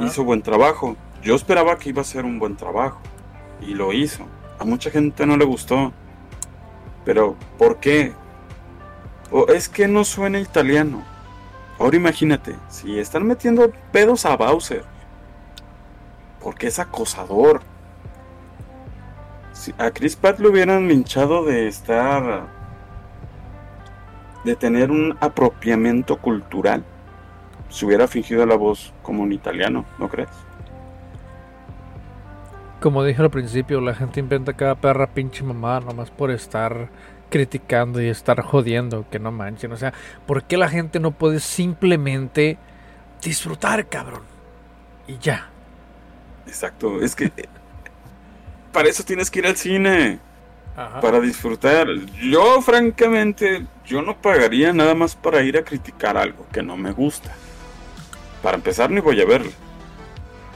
Hizo 0.00 0.24
buen 0.24 0.42
trabajo. 0.42 0.96
Yo 1.22 1.34
esperaba 1.34 1.78
que 1.78 1.90
iba 1.90 2.02
a 2.02 2.04
ser 2.04 2.24
un 2.24 2.38
buen 2.38 2.56
trabajo. 2.56 3.00
Y 3.60 3.74
lo 3.74 3.92
hizo. 3.92 4.26
A 4.58 4.64
mucha 4.64 4.90
gente 4.90 5.24
no 5.24 5.36
le 5.36 5.44
gustó. 5.44 5.92
Pero, 7.04 7.36
¿por 7.58 7.78
qué? 7.78 8.12
O 9.30 9.48
es 9.48 9.68
que 9.68 9.88
no 9.88 10.04
suena 10.04 10.40
italiano. 10.40 11.04
Ahora 11.78 11.96
imagínate, 11.96 12.54
si 12.68 12.98
están 12.98 13.26
metiendo 13.26 13.72
pedos 13.90 14.24
a 14.24 14.36
Bowser 14.36 14.84
porque 16.42 16.66
es 16.66 16.78
acosador. 16.78 17.62
Si 19.52 19.72
a 19.78 19.90
Chris 19.90 20.16
Pratt 20.16 20.40
lo 20.40 20.50
hubieran 20.50 20.88
linchado 20.88 21.44
de 21.44 21.68
estar. 21.68 22.46
de 24.44 24.56
tener 24.56 24.90
un 24.90 25.16
apropiamiento 25.20 26.16
cultural, 26.16 26.82
se 27.68 27.86
hubiera 27.86 28.08
fingido 28.08 28.44
la 28.44 28.56
voz 28.56 28.92
como 29.04 29.22
un 29.22 29.32
italiano, 29.32 29.84
¿no 30.00 30.08
crees? 30.08 30.30
Como 32.82 33.04
dije 33.04 33.22
al 33.22 33.30
principio, 33.30 33.80
la 33.80 33.94
gente 33.94 34.18
inventa 34.18 34.54
cada 34.54 34.74
perra 34.74 35.06
pinche 35.06 35.44
mamá 35.44 35.78
nomás 35.78 36.10
por 36.10 36.32
estar 36.32 36.88
criticando 37.30 38.02
y 38.02 38.08
estar 38.08 38.42
jodiendo, 38.42 39.06
que 39.08 39.20
no 39.20 39.30
manchen. 39.30 39.70
O 39.70 39.76
sea, 39.76 39.94
¿por 40.26 40.42
qué 40.42 40.56
la 40.56 40.68
gente 40.68 40.98
no 40.98 41.12
puede 41.12 41.38
simplemente 41.38 42.58
disfrutar, 43.22 43.88
cabrón? 43.88 44.22
Y 45.06 45.16
ya. 45.18 45.48
Exacto, 46.44 47.00
es 47.00 47.14
que 47.14 47.30
para 48.72 48.88
eso 48.88 49.04
tienes 49.04 49.30
que 49.30 49.38
ir 49.38 49.46
al 49.46 49.56
cine. 49.56 50.18
Para 50.74 51.20
disfrutar. 51.20 51.86
Yo, 52.20 52.60
francamente, 52.62 53.64
yo 53.86 54.02
no 54.02 54.20
pagaría 54.20 54.72
nada 54.72 54.96
más 54.96 55.14
para 55.14 55.40
ir 55.42 55.56
a 55.56 55.62
criticar 55.62 56.16
algo 56.16 56.48
que 56.50 56.64
no 56.64 56.76
me 56.76 56.90
gusta. 56.90 57.32
Para 58.42 58.56
empezar, 58.56 58.90
ni 58.90 59.00
voy 59.00 59.20
a 59.20 59.24
verla. 59.24 59.52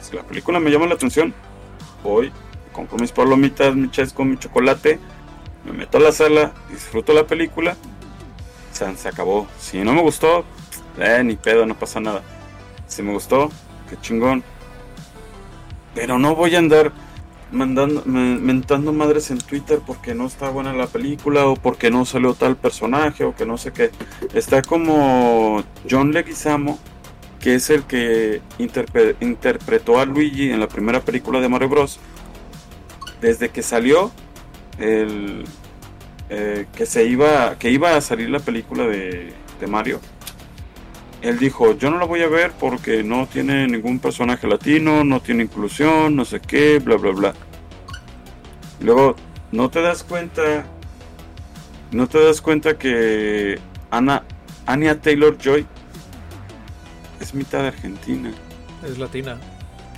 Si 0.00 0.16
la 0.16 0.25
película 0.25 0.59
me 0.59 0.71
llama 0.71 0.87
la 0.87 0.95
atención, 0.95 1.33
voy, 2.06 2.32
compro 2.72 2.98
mis 2.98 3.12
palomitas, 3.12 3.75
mi 3.75 3.90
chesco, 3.90 4.25
mi 4.25 4.38
chocolate, 4.38 4.98
me 5.64 5.72
meto 5.72 5.98
a 5.98 6.00
la 6.00 6.12
sala, 6.12 6.52
disfruto 6.70 7.12
la 7.12 7.26
película, 7.26 7.76
se, 8.72 9.08
acabó. 9.08 9.46
Si 9.58 9.78
no 9.78 9.92
me 9.92 10.02
gustó, 10.02 10.44
eh, 10.98 11.22
ni 11.25 11.36
pedo, 11.36 11.66
no 11.66 11.75
pasa 11.75 12.00
nada. 12.00 12.22
Si 12.86 13.02
me 13.02 13.12
gustó, 13.12 13.50
qué 13.88 13.96
chingón, 14.00 14.44
pero 15.94 16.18
no 16.18 16.34
voy 16.34 16.54
a 16.54 16.58
andar 16.58 16.92
mandando, 17.50 18.02
mentando 18.04 18.92
madres 18.92 19.30
en 19.30 19.38
Twitter 19.38 19.80
porque 19.84 20.14
no 20.14 20.26
está 20.26 20.50
buena 20.50 20.72
la 20.72 20.86
película 20.86 21.46
o 21.46 21.56
porque 21.56 21.90
no 21.90 22.04
salió 22.04 22.34
tal 22.34 22.56
personaje 22.56 23.25
o 23.25 23.34
que 23.34 23.46
no 23.46 23.58
sé 23.58 23.72
qué. 23.72 23.90
Está 24.34 24.62
como 24.62 25.64
John 25.90 26.12
Leguizamo, 26.12 26.78
que 27.46 27.54
es 27.54 27.70
el 27.70 27.84
que 27.84 28.42
interpretó 28.58 30.00
a 30.00 30.04
Luigi 30.04 30.50
en 30.50 30.58
la 30.58 30.66
primera 30.66 31.00
película 31.00 31.40
de 31.40 31.48
Mario 31.48 31.68
Bros. 31.68 32.00
Desde 33.20 33.50
que 33.50 33.62
salió 33.62 34.10
el 34.80 35.44
eh, 36.28 36.66
que 36.74 36.86
se 36.86 37.06
iba 37.06 37.56
que 37.56 37.70
iba 37.70 37.94
a 37.94 38.00
salir 38.00 38.30
la 38.30 38.40
película 38.40 38.88
de, 38.88 39.32
Mario 39.68 40.00
él 41.22 41.38
dijo, 41.38 41.78
yo 41.78 41.88
no 41.88 42.00
la 42.00 42.04
voy 42.04 42.22
a 42.22 42.28
ver 42.28 42.50
porque 42.50 43.04
no 43.04 43.28
tiene 43.28 43.68
ningún 43.68 44.00
personaje 44.00 44.48
latino, 44.48 45.04
no 45.04 45.20
tiene 45.20 45.44
inclusión, 45.44 46.16
no 46.16 46.24
sé 46.24 46.40
qué, 46.40 46.80
bla, 46.80 46.96
bla, 46.96 47.12
bla. 47.12 47.34
Luego, 48.80 49.14
no 49.52 49.70
te 49.70 49.82
das 49.82 50.02
cuenta, 50.02 50.66
no 51.92 52.08
te 52.08 52.24
das 52.24 52.40
cuenta 52.40 52.76
que 52.76 53.60
Ana, 53.92 54.24
Anya 54.66 55.00
Taylor 55.00 55.38
Joy 55.38 55.64
es 57.20 57.35
mitad 57.35 57.66
argentina. 57.66 58.32
Es 58.85 58.99
latina. 58.99 59.38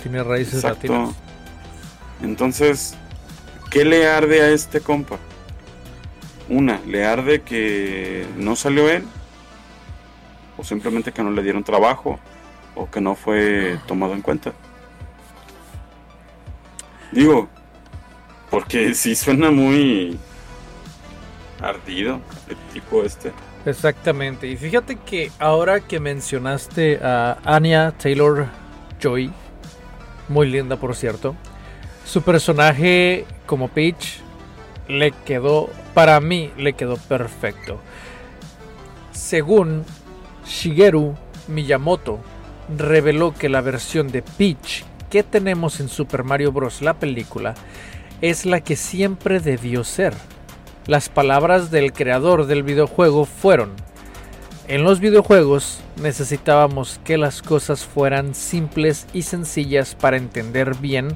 Tiene 0.01 0.23
raíces 0.23 0.63
latinas. 0.63 1.15
Entonces, 2.21 2.95
¿qué 3.69 3.85
le 3.85 4.07
arde 4.07 4.41
a 4.41 4.49
este 4.49 4.81
compa? 4.81 5.17
Una, 6.47 6.79
le 6.85 7.05
arde 7.05 7.41
que 7.41 8.25
no 8.37 8.55
salió 8.55 8.89
él, 8.89 9.03
o 10.57 10.63
simplemente 10.63 11.11
que 11.11 11.23
no 11.23 11.31
le 11.31 11.43
dieron 11.43 11.63
trabajo, 11.63 12.19
o 12.75 12.89
que 12.89 13.01
no 13.01 13.15
fue 13.15 13.79
tomado 13.87 14.13
en 14.13 14.21
cuenta. 14.21 14.53
Digo, 17.11 17.47
porque 18.49 18.93
sí 18.93 19.15
suena 19.15 19.51
muy 19.51 20.17
ardido 21.61 22.19
el 22.47 22.57
tipo 22.73 23.03
este. 23.03 23.31
Exactamente. 23.65 24.47
Y 24.47 24.57
fíjate 24.57 24.95
que 24.97 25.31
ahora 25.39 25.81
que 25.81 25.99
mencionaste 25.99 26.99
a 27.03 27.37
Anya 27.43 27.91
Taylor 27.91 28.47
Joy, 29.01 29.31
muy 30.27 30.49
linda 30.49 30.77
por 30.77 30.95
cierto, 30.95 31.35
su 32.05 32.21
personaje 32.21 33.25
como 33.45 33.67
Peach 33.67 34.21
le 34.87 35.11
quedó, 35.11 35.69
para 35.93 36.19
mí 36.19 36.51
le 36.57 36.73
quedó 36.73 36.97
perfecto. 36.97 37.79
Según 39.11 39.83
Shigeru 40.45 41.15
Miyamoto, 41.47 42.19
reveló 42.75 43.33
que 43.33 43.49
la 43.49 43.61
versión 43.61 44.07
de 44.07 44.21
Peach 44.21 44.85
que 45.09 45.23
tenemos 45.23 45.79
en 45.79 45.89
Super 45.89 46.23
Mario 46.23 46.51
Bros. 46.51 46.81
la 46.81 46.93
película 46.93 47.55
es 48.21 48.45
la 48.45 48.61
que 48.61 48.75
siempre 48.75 49.39
debió 49.39 49.83
ser. 49.83 50.13
Las 50.89 51.07
palabras 51.07 51.69
del 51.69 51.93
creador 51.93 52.47
del 52.47 52.63
videojuego 52.63 53.25
fueron, 53.25 53.73
en 54.67 54.83
los 54.83 54.99
videojuegos 54.99 55.81
necesitábamos 56.01 56.99
que 57.03 57.19
las 57.19 57.43
cosas 57.43 57.85
fueran 57.85 58.33
simples 58.33 59.05
y 59.13 59.21
sencillas 59.21 59.93
para 59.93 60.17
entender 60.17 60.73
bien 60.73 61.15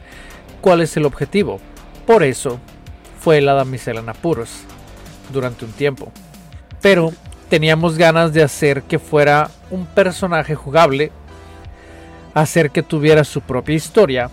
cuál 0.61 0.81
es 0.81 0.95
el 0.95 1.05
objetivo. 1.05 1.59
Por 2.05 2.21
eso 2.21 2.59
fue 3.19 3.41
la 3.41 3.55
damisela 3.55 4.01
en 4.01 4.09
apuros 4.09 4.59
durante 5.31 5.65
un 5.65 5.71
tiempo. 5.71 6.11
Pero 6.79 7.11
teníamos 7.49 7.97
ganas 7.97 8.31
de 8.31 8.43
hacer 8.43 8.83
que 8.83 8.99
fuera 8.99 9.49
un 9.71 9.87
personaje 9.87 10.53
jugable, 10.53 11.11
hacer 12.35 12.69
que 12.69 12.83
tuviera 12.83 13.23
su 13.23 13.41
propia 13.41 13.73
historia, 13.73 14.29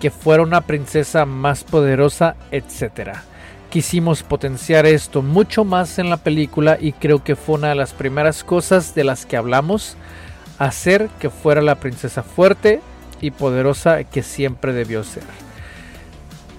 que 0.00 0.10
fuera 0.10 0.42
una 0.42 0.62
princesa 0.62 1.26
más 1.26 1.64
poderosa, 1.64 2.36
etc. 2.50 3.18
Quisimos 3.74 4.22
potenciar 4.22 4.86
esto 4.86 5.20
mucho 5.20 5.64
más 5.64 5.98
en 5.98 6.08
la 6.08 6.16
película 6.16 6.78
y 6.80 6.92
creo 6.92 7.24
que 7.24 7.34
fue 7.34 7.56
una 7.56 7.70
de 7.70 7.74
las 7.74 7.92
primeras 7.92 8.44
cosas 8.44 8.94
de 8.94 9.02
las 9.02 9.26
que 9.26 9.36
hablamos, 9.36 9.96
hacer 10.60 11.08
que 11.18 11.28
fuera 11.28 11.60
la 11.60 11.80
princesa 11.80 12.22
fuerte 12.22 12.80
y 13.20 13.32
poderosa 13.32 14.04
que 14.04 14.22
siempre 14.22 14.72
debió 14.72 15.02
ser. 15.02 15.24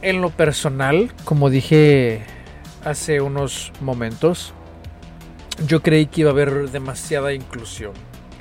En 0.01 0.21
lo 0.21 0.29
personal, 0.29 1.13
como 1.23 1.49
dije 1.49 2.25
hace 2.83 3.21
unos 3.21 3.71
momentos, 3.79 4.53
yo 5.67 5.81
creí 5.81 6.07
que 6.07 6.19
iba 6.19 6.31
a 6.31 6.33
haber 6.33 6.69
demasiada 6.69 7.31
inclusión 7.31 7.93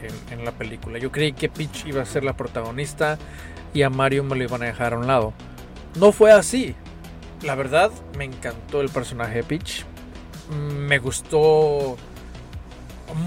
en, 0.02 0.40
en, 0.40 0.44
la 0.44 0.50
película. 0.50 0.98
Yo 0.98 1.12
creí 1.12 1.32
que 1.32 1.48
Peach 1.48 1.86
iba 1.86 2.02
a 2.02 2.06
ser 2.06 2.24
la 2.24 2.32
protagonista 2.32 3.18
y 3.72 3.82
a 3.82 3.88
Mario 3.88 4.24
me 4.24 4.34
lo 4.34 4.42
iban 4.42 4.64
a 4.64 4.66
dejar 4.66 4.94
a 4.94 4.98
un 4.98 5.06
lado. 5.06 5.32
No 5.94 6.10
fue 6.10 6.32
así 6.32 6.74
la 7.44 7.54
verdad, 7.54 7.90
me 8.16 8.24
encantó 8.24 8.80
el 8.80 8.88
personaje 8.88 9.36
de 9.36 9.44
Peach. 9.44 9.84
Me 10.50 10.98
gustó 10.98 11.96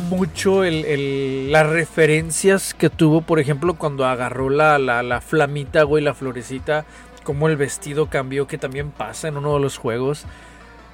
mucho 0.09 0.63
las 0.63 1.67
referencias 1.67 2.73
que 2.73 2.89
tuvo, 2.89 3.21
por 3.21 3.39
ejemplo, 3.39 3.75
cuando 3.75 4.05
agarró 4.05 4.49
la, 4.49 4.77
la, 4.79 5.21
flamita, 5.21 5.83
güey, 5.83 6.03
la 6.03 6.13
florecita, 6.13 6.85
como 7.23 7.47
el 7.47 7.57
vestido 7.57 8.07
cambió, 8.09 8.47
que 8.47 8.57
también 8.57 8.91
pasa 8.91 9.27
en 9.27 9.37
uno 9.37 9.53
de 9.53 9.59
los 9.59 9.77
juegos. 9.77 10.25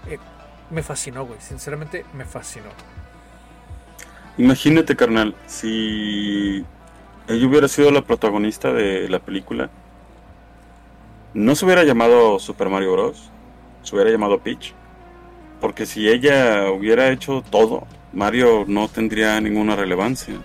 Eh, 0.10 0.20
me 0.70 0.84
fascinó, 0.84 1.26
güey, 1.26 1.40
sinceramente 1.42 2.06
me 2.14 2.26
fascinó. 2.26 2.70
Imagínate, 4.38 4.96
carnal, 4.96 5.36
si 5.46 6.66
ella 7.28 7.48
hubiera 7.48 7.68
sido 7.68 7.92
la 7.92 8.02
protagonista 8.02 8.74
de 8.74 9.08
la 9.10 9.20
película 9.20 9.70
no 11.34 11.56
se 11.56 11.66
hubiera 11.66 11.84
llamado 11.84 12.40
Super 12.40 12.70
Mario 12.70 12.94
Bros. 12.94 13.32
Se 13.82 13.96
hubiera 13.96 14.12
llamado 14.12 14.40
Peach. 14.40 14.74
Porque 15.60 15.86
si 15.86 16.10
ella 16.10 16.70
hubiera 16.72 17.10
hecho 17.10 17.44
todo, 17.50 17.88
Mario 18.12 18.66
no 18.68 18.88
tendría 18.88 19.40
ninguna 19.42 19.76
relevancia. 19.76 20.36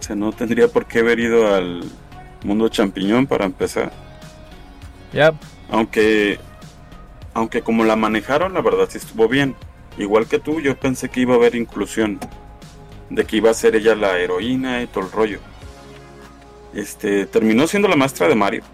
O 0.00 0.02
sea, 0.02 0.16
no 0.16 0.32
tendría 0.32 0.68
por 0.68 0.86
qué 0.86 1.00
haber 1.00 1.20
ido 1.20 1.54
al 1.54 1.84
mundo 2.42 2.68
champiñón 2.68 3.26
para 3.26 3.44
empezar. 3.44 3.92
Ya. 5.12 5.32
Aunque, 5.70 6.38
aunque 7.32 7.62
como 7.62 7.84
la 7.84 7.96
manejaron, 7.96 8.54
la 8.54 8.60
verdad 8.60 8.88
sí 8.88 8.98
estuvo 8.98 9.28
bien. 9.28 9.54
Igual 9.96 10.26
que 10.26 10.38
tú, 10.38 10.60
yo 10.60 10.76
pensé 10.76 11.08
que 11.08 11.20
iba 11.20 11.34
a 11.34 11.36
haber 11.36 11.54
inclusión. 11.54 12.18
De 13.10 13.24
que 13.24 13.36
iba 13.36 13.50
a 13.50 13.54
ser 13.54 13.76
ella 13.76 13.94
la 13.94 14.18
heroína 14.18 14.82
y 14.82 14.88
todo 14.88 15.04
el 15.04 15.12
rollo. 15.12 15.38
Este, 16.74 17.26
terminó 17.26 17.66
siendo 17.66 17.86
la 17.86 17.96
maestra 17.96 18.28
de 18.28 18.34
Mario. 18.34 18.64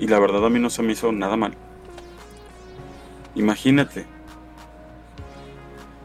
Y 0.00 0.08
la 0.08 0.18
verdad 0.18 0.44
a 0.44 0.50
mí 0.50 0.58
no 0.58 0.70
se 0.70 0.82
me 0.82 0.94
hizo 0.94 1.12
nada 1.12 1.36
mal. 1.36 1.54
Imagínate. 3.34 4.06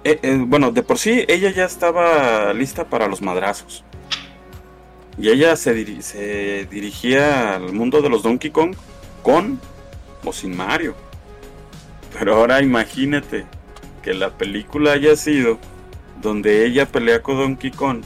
Eh, 0.03 0.19
eh, 0.21 0.37
bueno, 0.45 0.71
de 0.71 0.83
por 0.83 0.99
sí 0.99 1.25
ella 1.27 1.49
ya 1.49 1.65
estaba 1.65 2.53
lista 2.53 2.89
para 2.89 3.07
los 3.07 3.21
madrazos. 3.21 3.85
Y 5.17 5.29
ella 5.29 5.55
se, 5.55 6.01
se 6.01 6.67
dirigía 6.69 7.55
al 7.55 7.71
mundo 7.71 8.01
de 8.01 8.09
los 8.09 8.21
Donkey 8.21 8.51
Kong 8.51 8.75
con 9.23 9.61
o 10.25 10.33
sin 10.33 10.55
Mario. 10.57 10.93
Pero 12.19 12.35
ahora 12.35 12.61
imagínate 12.61 13.45
que 14.03 14.13
la 14.13 14.31
película 14.31 14.91
haya 14.91 15.15
sido 15.15 15.57
donde 16.21 16.65
ella 16.65 16.85
pelea 16.85 17.21
con 17.21 17.37
Donkey 17.37 17.71
Kong 17.71 18.03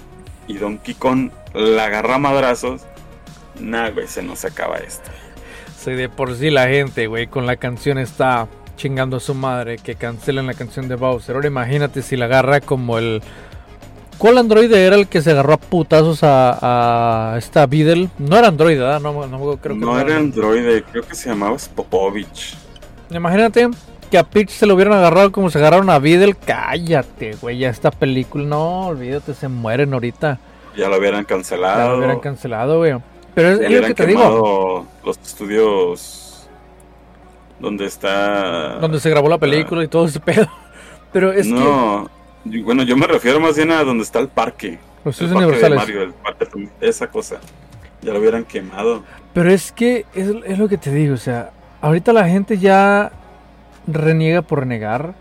y 0.47 0.57
Donkey 0.57 0.93
Kong 0.93 1.31
la 1.53 1.85
agarra 1.85 2.19
madrazos. 2.19 2.83
Nah, 3.59 3.89
güey, 3.89 4.07
se 4.07 4.21
nos 4.21 4.45
acaba 4.45 4.77
esto. 4.77 5.09
Si 5.79 5.91
de 5.91 6.09
por 6.09 6.35
sí 6.35 6.49
la 6.49 6.67
gente, 6.67 7.07
güey, 7.07 7.27
con 7.27 7.45
la 7.45 7.55
canción 7.55 7.97
está 7.97 8.47
chingando 8.75 9.17
a 9.17 9.19
su 9.21 9.33
madre 9.33 9.77
que 9.77 9.95
cancelen 9.95 10.45
la 10.45 10.53
canción 10.53 10.89
de 10.89 10.95
Bowser. 10.95 11.35
Ahora 11.35 11.47
imagínate 11.47 12.01
si 12.01 12.17
la 12.17 12.25
agarra 12.25 12.59
como 12.59 12.97
el. 12.97 13.21
¿Cuál 14.17 14.37
androide 14.37 14.85
era 14.85 14.97
el 14.97 15.07
que 15.07 15.21
se 15.21 15.31
agarró 15.31 15.53
a 15.53 15.57
putazos 15.57 16.19
a, 16.23 17.35
esta 17.37 17.65
Beedle? 17.65 18.09
No 18.17 18.37
era 18.37 18.49
androide, 18.49 18.79
¿verdad? 18.79 18.99
No, 18.99 19.25
no 19.25 19.39
creo 19.57 19.75
que 19.75 19.79
no, 19.79 19.97
era 19.97 20.17
androide, 20.17 20.83
creo 20.83 21.03
que 21.03 21.15
se 21.15 21.29
llamaba 21.29 21.57
Spopovich. 21.57 22.57
Imagínate 23.09 23.69
que 24.11 24.17
a 24.17 24.23
Peach 24.25 24.49
se 24.49 24.65
lo 24.65 24.75
hubieran 24.75 24.93
agarrado 24.95 25.31
como 25.31 25.49
se 25.49 25.59
agarraron 25.59 25.89
a 25.89 25.99
Beedle. 25.99 26.35
Cállate, 26.45 27.37
güey, 27.41 27.59
ya 27.59 27.69
esta 27.69 27.91
película. 27.91 28.43
No, 28.43 28.87
olvídate, 28.87 29.33
se 29.33 29.47
mueren 29.47 29.93
ahorita. 29.93 30.39
Ya 30.75 30.89
lo 30.89 30.97
hubieran 30.97 31.23
cancelado. 31.23 31.79
Ya 31.79 31.87
lo 31.89 31.97
hubieran 31.97 32.19
cancelado, 32.19 32.79
güey. 32.79 32.95
Pero 33.39 33.51
es, 33.51 33.71
lo 33.71 33.87
que 33.87 33.93
te 33.93 34.05
digo. 34.05 34.85
Los 35.05 35.17
estudios 35.19 36.49
donde 37.57 37.85
está. 37.85 38.79
Donde 38.79 38.99
se 38.99 39.09
grabó 39.09 39.29
la 39.29 39.37
película 39.37 39.81
y 39.81 39.87
todo 39.87 40.07
ese 40.07 40.19
pedo. 40.19 40.49
Pero 41.13 41.31
es 41.31 41.47
no, 41.47 42.09
bueno, 42.43 42.83
yo 42.83 42.97
me 42.97 43.07
refiero 43.07 43.39
más 43.39 43.55
bien 43.55 43.71
a 43.71 43.85
donde 43.85 44.03
está 44.03 44.19
el 44.19 44.27
parque. 44.27 44.77
Los 45.05 45.21
el 45.21 45.31
parque 45.31 45.69
Mario, 45.69 46.03
el 46.03 46.13
parque, 46.13 46.69
esa 46.81 47.07
cosa. 47.07 47.39
Ya 48.01 48.11
lo 48.11 48.19
hubieran 48.19 48.43
quemado. 48.43 49.03
Pero 49.33 49.49
es 49.49 49.71
que 49.71 50.05
es, 50.13 50.27
es 50.45 50.59
lo 50.59 50.67
que 50.67 50.77
te 50.77 50.91
digo, 50.91 51.13
o 51.13 51.17
sea, 51.17 51.51
ahorita 51.79 52.11
la 52.11 52.27
gente 52.27 52.57
ya 52.57 53.13
reniega 53.87 54.41
por 54.41 54.67
negar, 54.67 55.13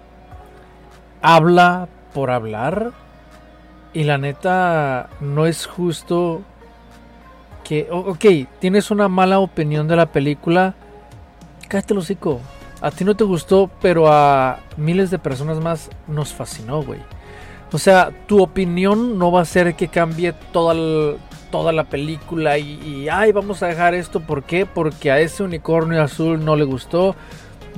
habla 1.23 1.89
por 2.13 2.31
hablar, 2.31 2.91
y 3.93 4.03
la 4.03 4.19
neta 4.19 5.09
no 5.21 5.47
es 5.47 5.67
justo 5.67 6.43
que, 7.69 7.87
ok, 7.91 8.25
tienes 8.61 8.91
una 8.91 9.09
mala 9.09 9.41
opinión 9.41 9.89
de 9.89 9.97
la 9.97 10.07
película, 10.07 10.75
cállate 11.69 11.93
el 11.93 11.99
hocico. 11.99 12.41
A 12.81 12.91
ti 12.91 13.05
no 13.05 13.15
te 13.15 13.25
gustó, 13.25 13.71
pero 13.83 14.11
a 14.11 14.61
miles 14.79 15.11
de 15.11 15.19
personas 15.19 15.61
más 15.61 15.91
nos 16.07 16.33
fascinó, 16.33 16.83
güey. 16.83 17.01
O 17.71 17.77
sea, 17.77 18.11
tu 18.27 18.43
opinión 18.43 19.19
no 19.19 19.31
va 19.31 19.43
a 19.43 19.45
ser 19.45 19.75
que 19.75 19.89
cambie 19.89 20.33
toda, 20.51 21.19
toda 21.51 21.73
la 21.73 21.85
película 21.85 22.57
y, 22.57 22.81
y, 22.83 23.09
ay, 23.11 23.33
vamos 23.33 23.63
a 23.63 23.67
dejar 23.67 23.93
esto. 23.93 24.21
¿Por 24.21 24.45
qué? 24.45 24.65
Porque 24.65 25.11
a 25.11 25.21
ese 25.21 25.43
unicornio 25.43 26.03
azul 26.03 26.43
no 26.43 26.57
le 26.57 26.65
gustó. 26.65 27.17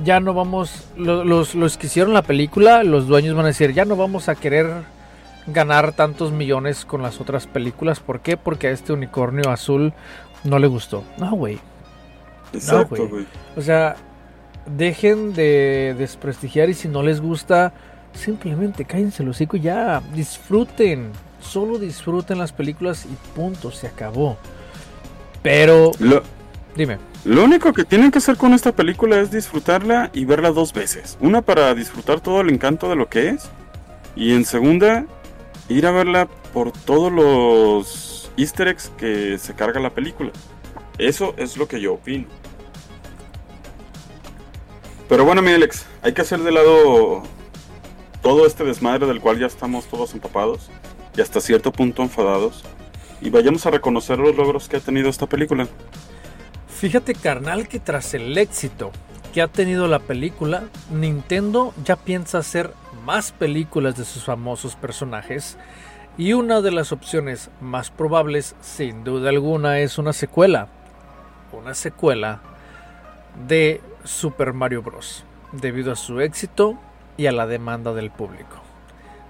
Ya 0.05 0.21
no 0.21 0.33
vamos, 0.33 0.85
los, 0.95 1.53
los 1.53 1.77
que 1.77 1.87
hicieron 1.87 2.13
la 2.13 2.21
película, 2.21 2.85
los 2.85 3.07
dueños 3.07 3.35
van 3.35 3.43
a 3.43 3.49
decir, 3.49 3.73
ya 3.73 3.83
no 3.83 3.97
vamos 3.97 4.29
a 4.29 4.35
querer 4.35 4.71
ganar 5.47 5.93
tantos 5.93 6.31
millones 6.31 6.85
con 6.85 7.01
las 7.01 7.19
otras 7.19 7.47
películas. 7.47 7.99
¿Por 7.99 8.21
qué? 8.21 8.37
Porque 8.37 8.67
a 8.67 8.71
este 8.71 8.93
unicornio 8.93 9.49
azul 9.49 9.93
no 10.43 10.59
le 10.59 10.67
gustó. 10.67 11.03
No, 11.17 11.31
güey. 11.31 11.59
Exacto, 12.53 13.07
güey. 13.07 13.25
o 13.55 13.61
sea, 13.61 13.95
dejen 14.65 15.33
de 15.33 15.95
desprestigiar 15.97 16.69
y 16.69 16.73
si 16.73 16.87
no 16.87 17.01
les 17.01 17.21
gusta, 17.21 17.73
simplemente 18.13 18.85
cállense 18.85 19.23
los 19.23 19.37
hocico 19.37 19.57
y 19.57 19.61
ya. 19.61 20.01
Disfruten. 20.13 21.11
Solo 21.41 21.79
disfruten 21.79 22.37
las 22.37 22.51
películas 22.51 23.05
y 23.05 23.15
punto, 23.35 23.71
se 23.71 23.87
acabó. 23.87 24.37
Pero... 25.41 25.91
Lo, 25.99 26.21
dime. 26.75 26.99
Lo 27.25 27.43
único 27.43 27.73
que 27.73 27.83
tienen 27.83 28.11
que 28.11 28.19
hacer 28.19 28.37
con 28.37 28.53
esta 28.53 28.71
película 28.71 29.19
es 29.19 29.31
disfrutarla 29.31 30.11
y 30.13 30.25
verla 30.25 30.51
dos 30.51 30.73
veces. 30.73 31.17
Una 31.19 31.41
para 31.41 31.73
disfrutar 31.73 32.19
todo 32.19 32.41
el 32.41 32.49
encanto 32.49 32.89
de 32.89 32.95
lo 32.95 33.09
que 33.09 33.29
es. 33.29 33.49
Y 34.15 34.33
en 34.33 34.45
segunda, 34.45 35.05
ir 35.71 35.87
a 35.87 35.91
verla 35.91 36.27
por 36.53 36.71
todos 36.71 37.11
los 37.11 38.31
easter 38.37 38.67
eggs 38.67 38.91
que 38.97 39.37
se 39.37 39.53
carga 39.53 39.79
la 39.79 39.91
película. 39.91 40.31
Eso 40.97 41.33
es 41.37 41.57
lo 41.57 41.67
que 41.67 41.81
yo 41.81 41.93
opino. 41.93 42.27
Pero 45.09 45.25
bueno, 45.25 45.41
mi 45.41 45.51
Alex, 45.51 45.85
hay 46.01 46.13
que 46.13 46.21
hacer 46.21 46.39
de 46.39 46.51
lado 46.51 47.23
todo 48.21 48.45
este 48.45 48.63
desmadre 48.63 49.07
del 49.07 49.19
cual 49.19 49.39
ya 49.39 49.47
estamos 49.47 49.85
todos 49.85 50.13
empapados 50.13 50.69
y 51.17 51.21
hasta 51.21 51.41
cierto 51.41 51.71
punto 51.71 52.01
enfadados. 52.01 52.63
Y 53.19 53.29
vayamos 53.29 53.65
a 53.65 53.71
reconocer 53.71 54.19
los 54.19 54.35
logros 54.35 54.69
que 54.69 54.77
ha 54.77 54.79
tenido 54.79 55.09
esta 55.09 55.27
película. 55.27 55.67
Fíjate, 56.67 57.13
carnal, 57.13 57.67
que 57.67 57.79
tras 57.79 58.13
el 58.13 58.37
éxito 58.37 58.91
que 59.33 59.41
ha 59.41 59.47
tenido 59.47 59.87
la 59.87 59.99
película, 59.99 60.63
Nintendo 60.89 61.73
ya 61.83 61.95
piensa 61.95 62.39
hacer 62.39 62.73
más 63.05 63.31
películas 63.31 63.95
de 63.97 64.05
sus 64.05 64.23
famosos 64.23 64.75
personajes. 64.75 65.57
Y 66.17 66.33
una 66.33 66.61
de 66.61 66.71
las 66.71 66.91
opciones 66.91 67.49
más 67.61 67.89
probables, 67.89 68.55
sin 68.61 69.03
duda 69.03 69.29
alguna, 69.29 69.79
es 69.79 69.97
una 69.97 70.13
secuela. 70.13 70.67
Una 71.51 71.73
secuela 71.73 72.41
de 73.47 73.81
Super 74.03 74.53
Mario 74.53 74.81
Bros. 74.81 75.23
Debido 75.51 75.91
a 75.91 75.95
su 75.95 76.19
éxito 76.21 76.77
y 77.17 77.27
a 77.27 77.31
la 77.31 77.47
demanda 77.47 77.93
del 77.93 78.11
público. 78.11 78.61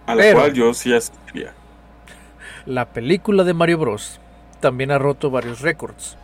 A 0.05 0.15
la 0.15 0.33
cual 0.33 0.53
yo 0.53 0.73
sí 0.73 0.93
asistiría. 0.93 1.53
La 2.65 2.85
película 2.85 3.43
de 3.43 3.53
Mario 3.53 3.79
Bros. 3.79 4.19
también 4.59 4.91
ha 4.91 4.99
roto 4.99 5.31
varios 5.31 5.61
récords, 5.61 6.17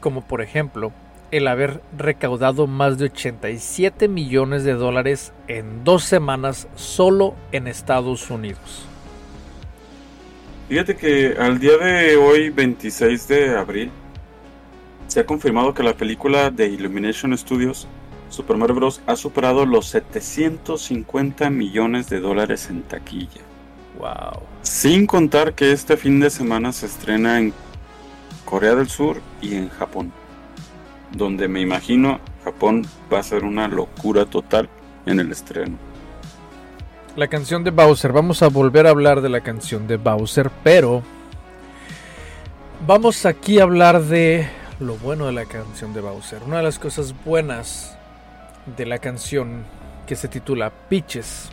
como 0.00 0.22
por 0.22 0.42
ejemplo 0.42 0.92
el 1.30 1.48
haber 1.48 1.80
recaudado 1.96 2.66
más 2.66 2.98
de 2.98 3.06
87 3.06 4.08
millones 4.08 4.64
de 4.64 4.74
dólares 4.74 5.32
en 5.48 5.84
dos 5.84 6.04
semanas 6.04 6.68
solo 6.74 7.34
en 7.52 7.66
Estados 7.66 8.30
Unidos. 8.30 8.86
Fíjate 10.68 10.96
que 10.96 11.36
al 11.38 11.58
día 11.58 11.76
de 11.76 12.16
hoy, 12.16 12.50
26 12.50 13.28
de 13.28 13.56
abril, 13.56 13.90
se 15.06 15.20
ha 15.20 15.26
confirmado 15.26 15.74
que 15.74 15.82
la 15.82 15.94
película 15.94 16.50
de 16.50 16.68
Illumination 16.68 17.36
Studios, 17.36 17.86
Super 18.30 18.56
Mario 18.56 18.76
Bros., 18.76 19.02
ha 19.06 19.14
superado 19.14 19.66
los 19.66 19.86
750 19.86 21.50
millones 21.50 22.08
de 22.08 22.20
dólares 22.20 22.68
en 22.70 22.82
taquilla. 22.82 23.42
Wow. 23.98 24.42
Sin 24.62 25.06
contar 25.06 25.54
que 25.54 25.72
este 25.72 25.96
fin 25.96 26.18
de 26.18 26.30
semana 26.30 26.72
se 26.72 26.86
estrena 26.86 27.38
en 27.38 27.52
Corea 28.44 28.74
del 28.74 28.88
Sur 28.88 29.20
y 29.40 29.54
en 29.54 29.68
Japón. 29.68 30.12
Donde 31.14 31.48
me 31.48 31.60
imagino 31.60 32.20
Japón 32.44 32.86
va 33.12 33.20
a 33.20 33.22
ser 33.22 33.44
una 33.44 33.68
locura 33.68 34.26
total 34.26 34.68
en 35.06 35.20
el 35.20 35.32
estreno. 35.32 35.76
La 37.16 37.28
canción 37.28 37.62
de 37.62 37.70
Bowser, 37.70 38.12
vamos 38.12 38.42
a 38.42 38.48
volver 38.48 38.86
a 38.86 38.90
hablar 38.90 39.20
de 39.20 39.28
la 39.28 39.40
canción 39.40 39.86
de 39.86 39.96
Bowser, 39.96 40.50
pero 40.64 41.02
vamos 42.86 43.24
aquí 43.24 43.60
a 43.60 43.62
hablar 43.62 44.02
de 44.02 44.48
lo 44.80 44.96
bueno 44.96 45.26
de 45.26 45.32
la 45.32 45.44
canción 45.44 45.94
de 45.94 46.00
Bowser. 46.00 46.42
Una 46.44 46.56
de 46.58 46.64
las 46.64 46.78
cosas 46.78 47.14
buenas 47.24 47.96
de 48.76 48.86
la 48.86 48.98
canción 48.98 49.64
que 50.06 50.16
se 50.16 50.26
titula 50.26 50.72
Pitches 50.88 51.50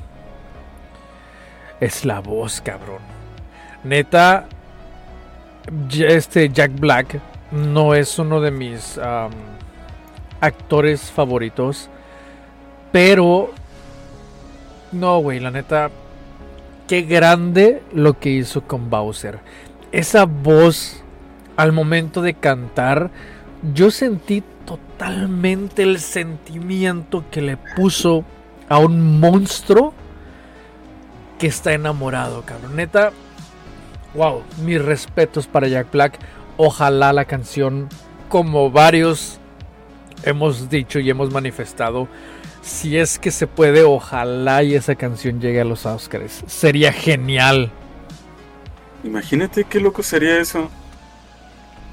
es 1.80 2.06
la 2.06 2.19
voz, 2.19 2.62
cabrón. 2.62 3.02
Neta, 3.84 4.47
este 5.91 6.50
Jack 6.50 6.80
Black 6.80 7.19
no 7.51 7.95
es 7.95 8.17
uno 8.19 8.41
de 8.41 8.51
mis 8.51 8.99
actores 10.39 11.11
favoritos, 11.11 11.89
pero 12.91 13.51
no, 14.91 15.19
güey, 15.19 15.39
la 15.39 15.51
neta, 15.51 15.89
qué 16.87 17.03
grande 17.03 17.83
lo 17.93 18.19
que 18.19 18.29
hizo 18.29 18.61
con 18.63 18.89
Bowser. 18.89 19.39
Esa 19.91 20.25
voz 20.25 21.03
al 21.57 21.71
momento 21.71 22.21
de 22.21 22.33
cantar, 22.33 23.11
yo 23.73 23.91
sentí 23.91 24.43
totalmente 24.65 25.83
el 25.83 25.99
sentimiento 25.99 27.23
que 27.29 27.41
le 27.41 27.57
puso 27.75 28.23
a 28.67 28.79
un 28.79 29.19
monstruo 29.19 29.93
que 31.37 31.47
está 31.47 31.73
enamorado, 31.73 32.43
cabrón. 32.43 32.75
Neta, 32.75 33.11
wow, 34.13 34.43
mis 34.63 34.83
respetos 34.83 35.47
para 35.47 35.67
Jack 35.67 35.91
Black. 35.91 36.19
Ojalá 36.63 37.12
la 37.12 37.26
canción, 37.26 37.89
como 38.30 38.69
varios 38.69 39.39
hemos 40.21 40.69
dicho 40.69 41.00
y 41.00 41.10
hemos 41.10 41.32
manifestado, 41.32 42.08
si 42.62 42.97
es 42.97 43.17
que 43.17 43.32
se 43.32 43.47
puede, 43.47 43.82
ojalá 43.82 44.62
y 44.62 44.76
esa 44.76 44.93
canción 44.93 45.41
llegue 45.41 45.62
a 45.62 45.65
los 45.65 45.88
Oscars. 45.88 46.43
Sería 46.45 46.93
genial. 46.93 47.71
Imagínate 49.04 49.63
qué 49.63 49.80
loco 49.80 50.04
sería 50.04 50.38
eso. 50.38 50.69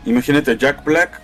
Imagínate 0.04 0.58
Jack 0.58 0.84
Black. 0.84 1.18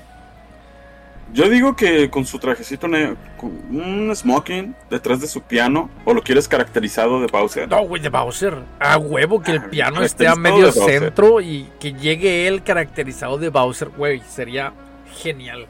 Yo 1.33 1.49
digo 1.49 1.75
que 1.75 2.11
con 2.11 2.27
su 2.27 2.39
trajecito, 2.39 2.87
un 2.87 4.13
smoking 4.15 4.75
detrás 4.89 5.21
de 5.21 5.27
su 5.27 5.43
piano, 5.43 5.91
o 6.05 6.15
lo 6.15 6.23
quieres 6.23 6.47
caracterizado 6.47 7.21
de 7.21 7.27
Bowser. 7.27 7.69
No, 7.69 7.83
güey, 7.83 8.01
de 8.01 8.09
Bowser. 8.09 8.55
A 8.79 8.99
huevo 8.99 9.43
que 9.43 9.53
el 9.53 9.59
ah, 9.59 9.69
piano 9.71 10.03
esté 10.03 10.29
a 10.29 10.37
medio 10.37 10.71
centro 10.71 11.41
y 11.41 11.69
que 11.81 11.93
llegue 11.93 12.47
él 12.47 12.63
caracterizado 12.63 13.39
de 13.39 13.49
Bowser, 13.49 13.89
güey, 13.89 14.23
sería 14.29 14.73
genial. 15.23 15.67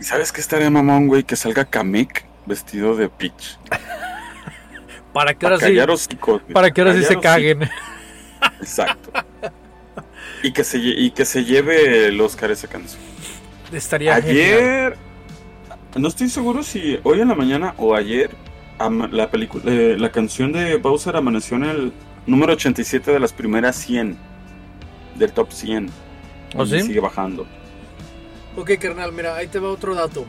¿Y 0.00 0.04
sabes 0.04 0.30
qué 0.30 0.40
estaría 0.40 0.70
mamón, 0.70 1.08
güey? 1.08 1.24
Que 1.24 1.36
salga 1.36 1.64
Kamek 1.64 2.24
vestido 2.46 2.94
de 2.96 3.08
Peach. 3.08 3.58
para 5.12 5.34
que 5.34 5.46
ahora 5.46 5.58
sí. 5.96 6.16
para 6.52 6.70
que 6.70 6.80
ahora 6.80 6.94
sí 6.94 7.04
se 7.04 7.18
caguen. 7.18 7.68
Exacto. 8.60 9.10
y 10.42 10.52
que 10.52 10.64
se, 10.64 10.78
y 10.78 11.10
que 11.10 11.24
se 11.24 11.44
lleve 11.44 12.06
el 12.06 12.20
Oscar 12.20 12.50
esa 12.50 12.68
canción. 12.68 13.02
Estaría 13.72 14.14
Ayer, 14.14 14.96
no 15.96 16.08
estoy 16.08 16.28
seguro 16.28 16.62
si 16.62 16.98
hoy 17.02 17.20
en 17.20 17.28
la 17.28 17.34
mañana 17.34 17.74
o 17.78 17.94
ayer, 17.94 18.30
la, 18.78 19.30
película, 19.30 19.64
eh, 19.66 19.96
la 19.98 20.10
canción 20.10 20.52
de 20.52 20.76
Bowser 20.76 21.16
amaneció 21.16 21.56
en 21.56 21.64
el 21.64 21.92
número 22.26 22.52
87 22.52 23.10
de 23.10 23.20
las 23.20 23.32
primeras 23.32 23.76
100, 23.76 24.16
del 25.16 25.32
top 25.32 25.50
100. 25.50 25.90
¿O 26.54 26.62
¿Oh, 26.62 26.66
sí? 26.66 26.80
Sigue 26.80 27.00
bajando. 27.00 27.46
Ok, 28.56 28.72
carnal, 28.80 29.12
mira, 29.12 29.36
ahí 29.36 29.48
te 29.48 29.58
va 29.58 29.70
otro 29.70 29.94
dato. 29.94 30.24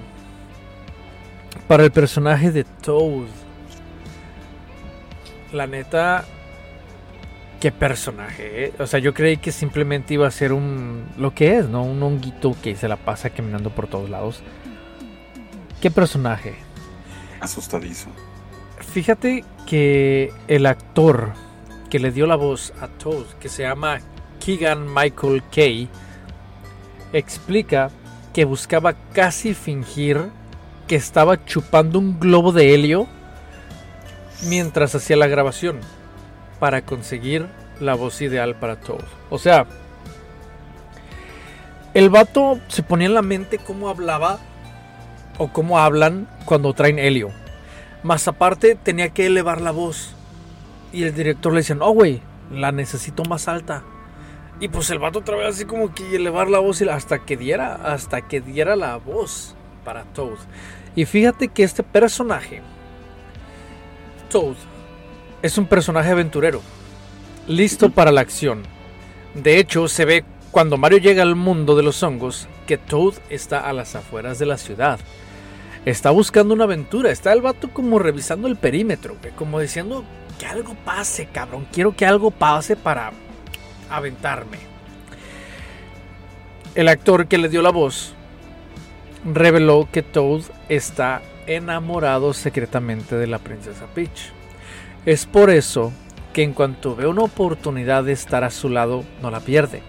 Para 1.68 1.84
el 1.84 1.92
personaje 1.92 2.52
de 2.52 2.64
Toad, 2.64 3.28
la 5.52 5.68
neta, 5.68 6.26
qué 7.60 7.72
personaje, 7.72 8.66
¿eh? 8.66 8.74
O 8.80 8.88
sea, 8.88 9.00
yo 9.00 9.14
creí 9.14 9.38
que 9.38 9.52
simplemente 9.52 10.14
iba 10.14 10.28
a 10.28 10.32
ser 10.32 10.54
un. 10.54 11.06
Lo 11.18 11.34
que 11.34 11.58
es, 11.58 11.68
¿no? 11.68 11.84
Un 11.84 12.02
honguito 12.04 12.56
que 12.62 12.76
se 12.76 12.88
la 12.88 12.98
pasa 12.98 13.30
caminando 13.30 13.70
por 13.70 13.88
todos 13.88 14.10
lados. 14.10 14.42
¿Qué 15.82 15.92
personaje? 15.92 16.56
Asustadizo. 17.40 18.10
Fíjate 18.80 19.44
que 19.66 20.32
el 20.48 20.66
actor 20.66 21.34
que 21.90 22.00
le 22.00 22.12
dio 22.12 22.26
la 22.26 22.36
voz 22.36 22.74
a 22.82 22.88
Toad, 22.88 23.26
que 23.40 23.50
se 23.50 23.64
llama 23.64 24.00
Keegan 24.44 24.94
Michael 24.94 25.44
Kay, 25.52 25.88
explica 27.14 27.90
que 28.34 28.46
buscaba 28.46 28.94
casi 29.14 29.54
fingir 29.54 30.30
que 30.88 30.96
estaba 30.96 31.44
chupando 31.46 32.00
un 32.00 32.20
globo 32.20 32.52
de 32.52 32.74
helio 32.74 33.08
mientras 34.44 34.96
hacía 34.96 35.18
la 35.18 35.28
grabación 35.28 35.80
para 36.60 36.82
conseguir 36.82 37.48
la 37.80 37.96
voz 37.96 38.22
ideal 38.22 38.56
para 38.56 38.78
Toad. 38.78 39.06
O 39.30 39.38
sea, 39.38 39.66
el 41.94 42.10
vato 42.10 42.60
se 42.68 42.84
ponía 42.84 43.08
en 43.08 43.14
la 43.14 43.22
mente 43.22 43.58
cómo 43.58 43.90
hablaba 43.90 44.40
o 45.38 45.52
cómo 45.52 45.80
hablan 45.80 46.28
cuando 46.46 46.74
traen 46.74 47.00
helio. 47.00 47.32
Más 48.04 48.28
aparte 48.28 48.76
tenía 48.76 49.10
que 49.10 49.26
elevar 49.26 49.62
la 49.62 49.72
voz. 49.72 50.14
Y 50.94 51.04
el 51.04 51.14
director 51.14 51.52
le 51.54 51.60
decía, 51.60 51.76
no, 51.76 51.90
güey, 51.92 52.22
la 52.52 52.72
necesito 52.72 53.24
más 53.26 53.48
alta. 53.48 53.84
Y 54.60 54.70
pues 54.70 54.90
el 54.90 55.00
vato 55.00 55.20
otra 55.20 55.38
vez 55.38 55.48
así 55.56 55.66
como 55.66 55.94
que 55.94 56.16
elevar 56.16 56.50
la 56.50 56.60
voz 56.60 56.82
hasta 56.82 57.20
que 57.20 57.38
diera, 57.38 57.76
hasta 57.76 58.22
que 58.22 58.42
diera 58.42 58.76
la 58.76 58.98
voz 58.98 59.56
para 59.84 60.04
Toad. 60.04 60.38
Y 60.96 61.06
fíjate 61.06 61.50
que 61.50 61.64
este 61.64 61.84
personaje, 61.84 62.62
Toad, 64.32 64.56
es 65.42 65.58
un 65.58 65.66
personaje 65.66 66.12
aventurero, 66.12 66.62
listo 67.48 67.90
para 67.90 68.12
la 68.12 68.22
acción. 68.22 68.64
De 69.34 69.60
hecho, 69.60 69.88
se 69.88 70.06
ve 70.06 70.26
cuando 70.52 70.78
Mario 70.78 70.98
llega 70.98 71.24
al 71.24 71.36
mundo 71.36 71.76
de 71.76 71.84
los 71.84 72.02
hongos 72.02 72.48
que 72.66 72.78
Toad 72.78 73.14
está 73.30 73.60
a 73.60 73.74
las 73.74 73.96
afueras 73.96 74.40
de 74.40 74.46
la 74.46 74.58
ciudad. 74.58 75.00
Está 75.86 76.12
buscando 76.12 76.54
una 76.54 76.66
aventura, 76.66 77.12
está 77.12 77.32
el 77.32 77.42
vato 77.42 77.70
como 77.70 78.00
revisando 78.00 78.48
el 78.48 78.56
perímetro, 78.56 79.16
como 79.38 79.60
diciendo 79.60 80.04
que 80.40 80.46
algo 80.46 80.76
pase, 80.84 81.28
cabrón. 81.28 81.68
Quiero 81.72 81.96
que 81.96 82.06
algo 82.06 82.32
pase 82.32 82.76
para 82.76 83.12
aventarme. 83.90 84.58
El 86.76 86.90
actor 86.90 87.28
que 87.28 87.38
le 87.38 87.50
dio 87.50 87.62
la 87.62 87.72
voz 87.72 88.14
reveló 89.26 89.88
que 89.92 90.04
Toad 90.04 90.42
está 90.70 91.22
enamorado 91.48 92.34
secretamente 92.34 93.16
de 93.16 93.28
la 93.28 93.40
princesa 93.40 93.86
Peach. 93.94 94.37
Es 95.08 95.26
por 95.26 95.50
eso 95.50 95.94
que 96.34 96.44
en 96.44 96.52
cuanto 96.52 96.94
ve 96.94 97.08
una 97.08 97.22
oportunidad 97.22 98.04
de 98.04 98.12
estar 98.12 98.44
a 98.44 98.50
su 98.50 98.68
lado, 98.68 99.06
no 99.22 99.32
la 99.32 99.40
pierde. 99.40 99.82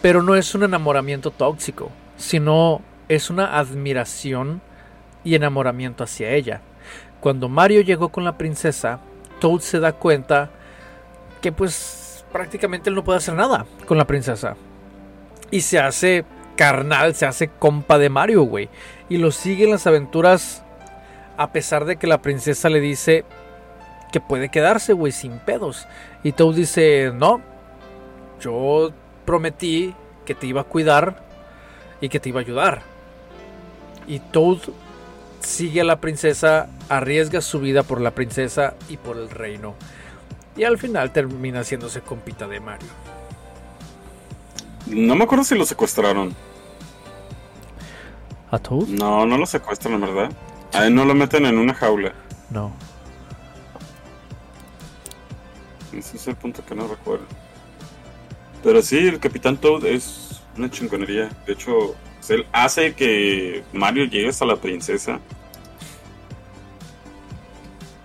Pero 0.00 0.24
no 0.24 0.34
es 0.34 0.52
un 0.56 0.64
enamoramiento 0.64 1.30
tóxico, 1.30 1.92
sino 2.16 2.82
es 3.08 3.30
una 3.30 3.56
admiración 3.56 4.60
y 5.22 5.36
enamoramiento 5.36 6.02
hacia 6.02 6.32
ella. 6.32 6.60
Cuando 7.20 7.48
Mario 7.48 7.82
llegó 7.82 8.08
con 8.08 8.24
la 8.24 8.36
princesa, 8.36 8.98
Toad 9.38 9.60
se 9.60 9.78
da 9.78 9.92
cuenta 9.92 10.50
que 11.40 11.52
pues 11.52 12.24
prácticamente 12.32 12.90
él 12.90 12.96
no 12.96 13.04
puede 13.04 13.18
hacer 13.18 13.34
nada 13.34 13.64
con 13.86 13.96
la 13.96 14.08
princesa. 14.08 14.56
Y 15.52 15.60
se 15.60 15.78
hace 15.78 16.24
carnal, 16.56 17.14
se 17.14 17.26
hace 17.26 17.46
compa 17.46 17.96
de 17.96 18.08
Mario, 18.08 18.42
güey. 18.42 18.68
Y 19.08 19.18
lo 19.18 19.30
sigue 19.30 19.66
en 19.66 19.70
las 19.70 19.86
aventuras 19.86 20.64
a 21.36 21.52
pesar 21.52 21.84
de 21.84 21.94
que 21.94 22.08
la 22.08 22.22
princesa 22.22 22.68
le 22.68 22.80
dice 22.80 23.24
que 24.12 24.20
puede 24.20 24.50
quedarse, 24.50 24.92
güey, 24.92 25.10
sin 25.10 25.38
pedos. 25.38 25.88
Y 26.22 26.32
Toad 26.32 26.54
dice, 26.54 27.10
no, 27.12 27.40
yo 28.40 28.92
prometí 29.24 29.94
que 30.24 30.34
te 30.34 30.46
iba 30.46 30.60
a 30.60 30.64
cuidar 30.64 31.24
y 32.00 32.08
que 32.08 32.20
te 32.20 32.28
iba 32.28 32.40
a 32.40 32.44
ayudar. 32.44 32.82
Y 34.06 34.20
Toad 34.20 34.58
sigue 35.40 35.80
a 35.80 35.84
la 35.84 36.00
princesa, 36.00 36.68
arriesga 36.88 37.40
su 37.40 37.58
vida 37.58 37.82
por 37.82 38.00
la 38.00 38.12
princesa 38.12 38.74
y 38.88 38.98
por 38.98 39.16
el 39.16 39.30
reino. 39.30 39.74
Y 40.56 40.64
al 40.64 40.78
final 40.78 41.12
termina 41.12 41.60
haciéndose 41.60 42.02
compita 42.02 42.46
de 42.46 42.60
Mario. 42.60 42.88
No 44.86 45.16
me 45.16 45.24
acuerdo 45.24 45.44
si 45.44 45.56
lo 45.56 45.64
secuestraron. 45.64 46.34
¿A 48.50 48.58
Toad? 48.58 48.88
No, 48.88 49.24
no 49.24 49.38
lo 49.38 49.46
secuestran, 49.46 49.98
¿verdad? 50.00 50.30
A 50.74 50.86
él 50.86 50.94
no 50.94 51.06
lo 51.06 51.14
meten 51.14 51.46
en 51.46 51.58
una 51.58 51.72
jaula. 51.72 52.12
No. 52.50 52.72
Ese 55.92 56.16
es 56.16 56.26
el 56.26 56.36
punto 56.36 56.64
que 56.64 56.74
no 56.74 56.86
recuerdo. 56.88 57.26
Pero 58.62 58.80
sí, 58.82 58.98
el 58.98 59.18
Capitán 59.18 59.56
Toad 59.56 59.84
es 59.86 60.40
una 60.56 60.70
chingonería. 60.70 61.30
De 61.46 61.52
hecho, 61.52 61.96
él 62.28 62.46
hace 62.52 62.94
que 62.94 63.64
Mario 63.72 64.04
llegue 64.04 64.28
hasta 64.28 64.44
la 64.44 64.56
princesa. 64.56 65.20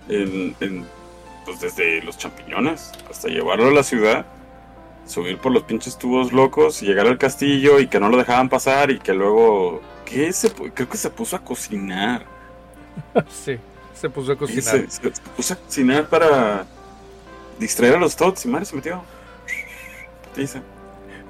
En, 0.08 0.56
en, 0.60 0.86
pues 1.44 1.60
desde 1.60 2.02
los 2.02 2.18
champiñones 2.18 2.92
hasta 3.10 3.28
llevarlo 3.28 3.68
a 3.68 3.72
la 3.72 3.82
ciudad. 3.82 4.26
Subir 5.06 5.38
por 5.38 5.52
los 5.52 5.62
pinches 5.62 5.96
tubos 5.96 6.32
locos 6.32 6.82
y 6.82 6.86
llegar 6.86 7.06
al 7.06 7.16
castillo 7.16 7.80
y 7.80 7.86
que 7.86 7.98
no 7.98 8.10
lo 8.10 8.18
dejaban 8.18 8.48
pasar 8.48 8.90
y 8.90 8.98
que 8.98 9.14
luego... 9.14 9.80
¿Qué? 10.04 10.32
Se, 10.32 10.50
creo 10.50 10.88
que 10.88 10.96
se 10.96 11.10
puso 11.10 11.36
a 11.36 11.38
cocinar. 11.38 12.26
sí, 13.28 13.56
se 13.94 14.10
puso 14.10 14.32
a 14.32 14.36
cocinar. 14.36 14.62
Se, 14.62 14.90
se 14.90 15.10
puso 15.36 15.54
a 15.54 15.56
cocinar 15.56 16.08
para 16.08 16.66
distraer 17.58 17.94
a 17.96 17.98
los 17.98 18.16
Toads 18.16 18.44
y 18.44 18.48
Mario 18.48 18.66
se 18.66 18.76
metió. 18.76 19.02
Dice. 20.36 20.60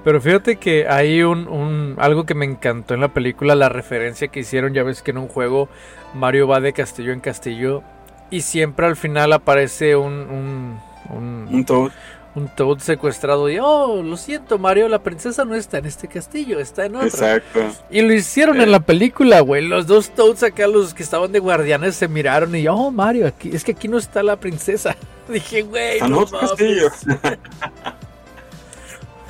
Pero 0.05 0.21
fíjate 0.21 0.57
que 0.57 0.87
hay 0.88 1.23
un, 1.23 1.49
un- 1.49 1.97
algo 1.99 2.25
que 2.25 2.35
me 2.35 2.45
encantó 2.45 2.95
en 2.95 3.01
la 3.01 3.09
película, 3.09 3.55
la 3.55 3.69
referencia 3.69 4.29
que 4.29 4.41
hicieron, 4.41 4.73
ya 4.73 4.83
ves 4.83 5.03
que 5.03 5.11
en 5.11 5.19
un 5.19 5.29
juego 5.29 5.69
Mario 6.14 6.47
va 6.47 6.61
de 6.61 6.73
castillo 6.73 7.12
en 7.12 7.21
castillo 7.21 7.83
y 8.31 8.43
siempre 8.43 8.87
al 8.87 8.97
final 8.97 9.33
aparece 9.33 9.97
un, 9.97 10.12
un, 10.12 10.81
un, 11.11 11.49
Un 11.51 11.64
Toad. 11.64 11.91
un 12.37 12.49
Toad 12.49 12.79
secuestrado 12.79 13.49
y, 13.51 13.59
oh, 13.61 14.03
lo 14.03 14.17
siento 14.17 14.59
Mario, 14.59 14.88
la 14.88 15.03
princesa 15.03 15.45
no 15.45 15.55
está 15.57 15.79
en 15.79 15.87
este 15.87 16.07
castillo, 16.07 16.61
está 16.61 16.87
en 16.87 16.95
otro. 16.97 17.09
Exacto. 17.09 17.61
Y 17.91 18.01
lo 18.03 18.12
hicieron 18.14 18.61
en 18.61 18.71
la 18.71 18.81
película, 18.81 19.41
güey. 19.41 19.67
Los 19.67 19.87
dos 19.87 20.11
Toads 20.11 20.43
acá, 20.45 20.67
los 20.69 20.95
que 20.95 21.03
estaban 21.03 21.33
de 21.33 21.38
guardianes, 21.41 21.97
se 21.97 22.07
miraron 22.09 22.55
y, 22.55 22.69
oh, 22.69 22.91
Mario, 22.91 23.27
aquí, 23.27 23.51
es 23.53 23.64
que 23.64 23.73
aquí 23.73 23.88
no 23.88 23.99
está 23.99 24.23
la 24.23 24.37
princesa. 24.37 24.97
Dije, 25.33 25.62
güey, 25.62 25.99
en 25.99 26.11
no 26.11 26.21
otro 26.21 26.37
mames". 26.37 26.51
castillo. 26.51 26.91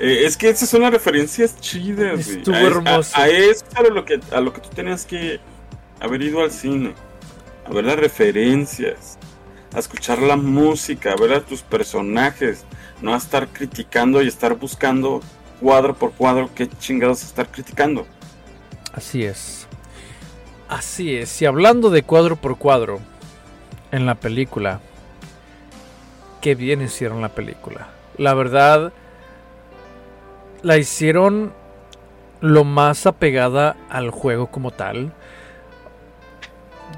Eh, 0.00 0.26
es 0.26 0.36
que 0.36 0.48
esas 0.48 0.68
son 0.68 0.82
las 0.82 0.92
referencias 0.92 1.60
chidas. 1.60 2.28
Estuvo 2.28 2.54
a, 2.54 2.60
hermoso. 2.60 3.16
A, 3.16 3.22
a 3.22 3.28
eso 3.28 3.64
a 3.74 3.82
lo 3.82 4.04
que 4.04 4.20
a 4.30 4.40
lo 4.40 4.52
que 4.52 4.60
tú 4.60 4.68
tenías 4.68 5.04
que 5.04 5.40
haber 5.98 6.22
ido 6.22 6.40
al 6.40 6.52
cine, 6.52 6.94
a 7.66 7.72
ver 7.72 7.84
las 7.84 7.96
referencias, 7.96 9.18
a 9.74 9.80
escuchar 9.80 10.20
la 10.20 10.36
música, 10.36 11.10
a 11.12 11.16
ver 11.16 11.32
a 11.32 11.40
tus 11.40 11.62
personajes, 11.62 12.64
no 13.02 13.12
a 13.12 13.16
estar 13.16 13.48
criticando 13.48 14.22
y 14.22 14.28
estar 14.28 14.54
buscando 14.54 15.20
cuadro 15.60 15.94
por 15.96 16.12
cuadro 16.12 16.48
qué 16.54 16.68
chingados 16.78 17.24
estar 17.24 17.48
criticando. 17.48 18.06
Así 18.92 19.24
es. 19.24 19.66
Así 20.68 21.16
es. 21.16 21.42
Y 21.42 21.46
hablando 21.46 21.90
de 21.90 22.02
cuadro 22.02 22.36
por 22.36 22.56
cuadro, 22.56 23.00
en 23.90 24.06
la 24.06 24.14
película, 24.14 24.80
qué 26.48 26.54
bien 26.54 26.80
hicieron 26.80 27.20
la 27.20 27.28
película. 27.28 27.88
La 28.16 28.32
verdad, 28.32 28.90
la 30.62 30.78
hicieron 30.78 31.52
lo 32.40 32.64
más 32.64 33.04
apegada 33.06 33.76
al 33.90 34.08
juego 34.08 34.46
como 34.46 34.70
tal. 34.70 35.12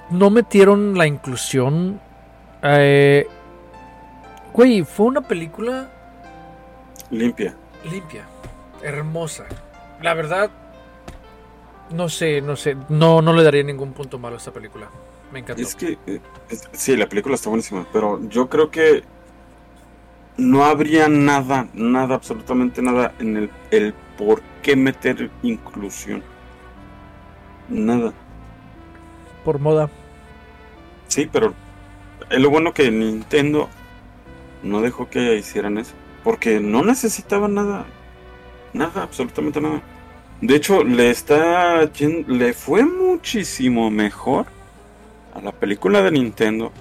No 0.08 0.30
metieron 0.30 0.96
la 0.96 1.08
inclusión. 1.08 2.00
Eh, 2.62 3.26
güey, 4.52 4.84
fue 4.84 5.06
una 5.06 5.22
película 5.22 5.90
Limpia. 7.10 7.56
limpia, 7.90 8.26
hermosa. 8.84 9.46
La 10.00 10.14
verdad, 10.14 10.48
no 11.92 12.08
sé, 12.08 12.40
no 12.40 12.54
sé, 12.54 12.76
no, 12.88 13.20
no 13.20 13.32
le 13.32 13.42
daría 13.42 13.64
ningún 13.64 13.94
punto 13.94 14.16
malo 14.16 14.36
a 14.36 14.38
esta 14.38 14.52
película. 14.52 14.86
Me 15.32 15.40
encantó. 15.40 15.60
Es 15.60 15.74
que 15.74 15.98
eh, 16.06 16.20
es- 16.50 16.68
sí, 16.70 16.96
la 16.96 17.08
película 17.08 17.34
está 17.34 17.48
buenísima, 17.48 17.84
pero 17.92 18.20
yo 18.28 18.48
creo 18.48 18.70
que 18.70 19.02
no 20.40 20.64
habría 20.64 21.09
nada, 21.09 21.68
nada, 21.74 22.14
absolutamente 22.14 22.81
nada 22.81 23.12
en 23.18 23.37
el, 23.37 23.50
el 23.70 23.94
por 24.16 24.40
qué 24.62 24.74
meter 24.74 25.31
inclusión. 25.42 26.22
Nada. 27.68 28.12
Por 29.44 29.59
moda. 29.59 29.90
Sí, 31.09 31.29
pero 31.31 31.55
es 32.31 32.40
lo 32.40 32.50
bueno 32.50 32.72
que 32.72 32.90
Nintendo 32.90 33.68
no 34.62 34.81
dejó 34.81 35.11
que 35.11 35.37
hicieran 35.37 35.76
eso, 35.79 35.92
porque 36.24 36.59
no 36.59 36.83
necesitaban 36.83 37.55
nada, 37.55 37.85
nada, 38.72 39.03
absolutamente 39.03 39.61
nada. 39.61 39.83
De 40.40 40.57
hecho, 40.57 40.85
le 40.85 41.11
está 41.11 41.87
le 42.26 42.53
fue 42.55 42.85
muchísimo 42.85 43.90
mejor 43.90 44.46
a 45.35 45.40
la 45.42 45.53
película 45.53 46.00
de 46.03 46.12
Nintendo 46.12 46.72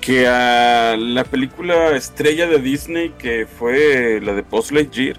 que 0.00 0.26
a 0.26 0.96
la 0.96 1.24
película 1.24 1.94
estrella 1.96 2.46
de 2.46 2.58
Disney 2.58 3.10
que 3.10 3.46
fue 3.46 4.20
la 4.22 4.32
de 4.32 4.42
Post 4.42 4.72
Lightyear, 4.72 5.16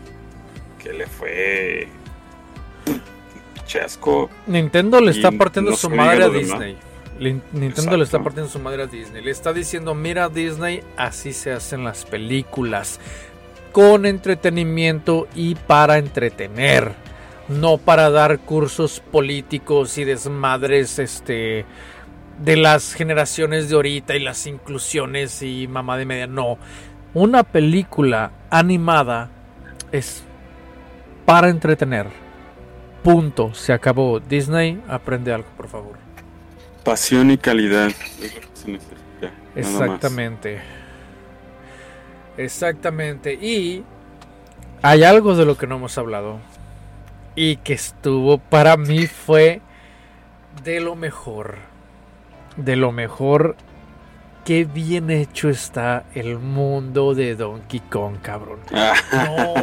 que 0.81 0.93
le 0.93 1.07
fue 1.07 1.87
chasco. 3.65 4.29
Nintendo 4.47 4.99
le 4.99 5.11
está 5.11 5.31
partiendo 5.31 5.71
no 5.71 5.77
su 5.77 5.89
madre 5.89 6.23
a 6.23 6.29
demás. 6.29 6.59
Disney. 6.59 6.77
Nintendo 7.53 7.97
le 7.97 8.03
está 8.03 8.21
partiendo 8.21 8.49
su 8.49 8.59
madre 8.59 8.83
a 8.83 8.87
Disney. 8.87 9.23
Le 9.23 9.31
está 9.31 9.53
diciendo, 9.53 9.93
mira 9.93 10.27
Disney, 10.27 10.81
así 10.97 11.33
se 11.33 11.51
hacen 11.51 11.83
las 11.83 12.03
películas. 12.03 12.99
Con 13.71 14.05
entretenimiento 14.05 15.27
y 15.35 15.55
para 15.55 15.99
entretener. 15.99 16.93
No 17.47 17.77
para 17.77 18.09
dar 18.09 18.39
cursos 18.39 19.01
políticos 19.11 19.97
y 19.97 20.03
desmadres 20.03 20.99
este, 20.99 21.65
de 22.43 22.57
las 22.57 22.93
generaciones 22.93 23.69
de 23.69 23.75
ahorita 23.75 24.15
y 24.15 24.19
las 24.19 24.47
inclusiones 24.47 25.41
y 25.41 25.67
mamá 25.67 25.97
de 25.97 26.05
media. 26.05 26.27
No. 26.27 26.57
Una 27.13 27.43
película 27.43 28.31
animada 28.49 29.29
es 29.91 30.23
para 31.25 31.49
entretener. 31.49 32.07
Punto. 33.03 33.53
Se 33.53 33.73
acabó. 33.73 34.19
Disney, 34.19 34.81
aprende 34.87 35.33
algo, 35.33 35.49
por 35.57 35.67
favor. 35.67 35.97
Pasión 36.83 37.31
y 37.31 37.37
calidad. 37.37 37.91
Es 38.21 38.35
lo 38.35 38.41
que 38.41 38.47
se 38.53 38.71
necesita, 38.71 38.97
nada 39.21 39.33
más. 39.33 39.55
Exactamente. 39.55 40.61
Exactamente. 42.37 43.33
Y 43.33 43.83
hay 44.81 45.03
algo 45.03 45.35
de 45.35 45.45
lo 45.45 45.57
que 45.57 45.67
no 45.67 45.75
hemos 45.75 45.97
hablado. 45.97 46.39
Y 47.35 47.57
que 47.57 47.73
estuvo, 47.73 48.39
para 48.39 48.77
mí 48.77 49.07
fue 49.07 49.61
de 50.63 50.79
lo 50.79 50.95
mejor. 50.95 51.70
De 52.57 52.75
lo 52.75 52.91
mejor. 52.91 53.55
Qué 54.45 54.65
bien 54.65 55.11
hecho 55.11 55.49
está 55.49 56.03
el 56.15 56.39
mundo 56.39 57.13
de 57.13 57.35
Donkey 57.35 57.79
Kong, 57.91 58.15
cabrón. 58.21 58.59
Ah, 58.73 58.93
No 59.13 59.53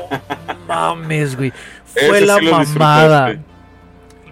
mames, 0.69 1.37
güey. 1.37 1.53
Ese 1.97 2.07
Fue 2.09 2.21
la 2.21 2.37
sí 2.39 2.47
mamada. 2.47 3.37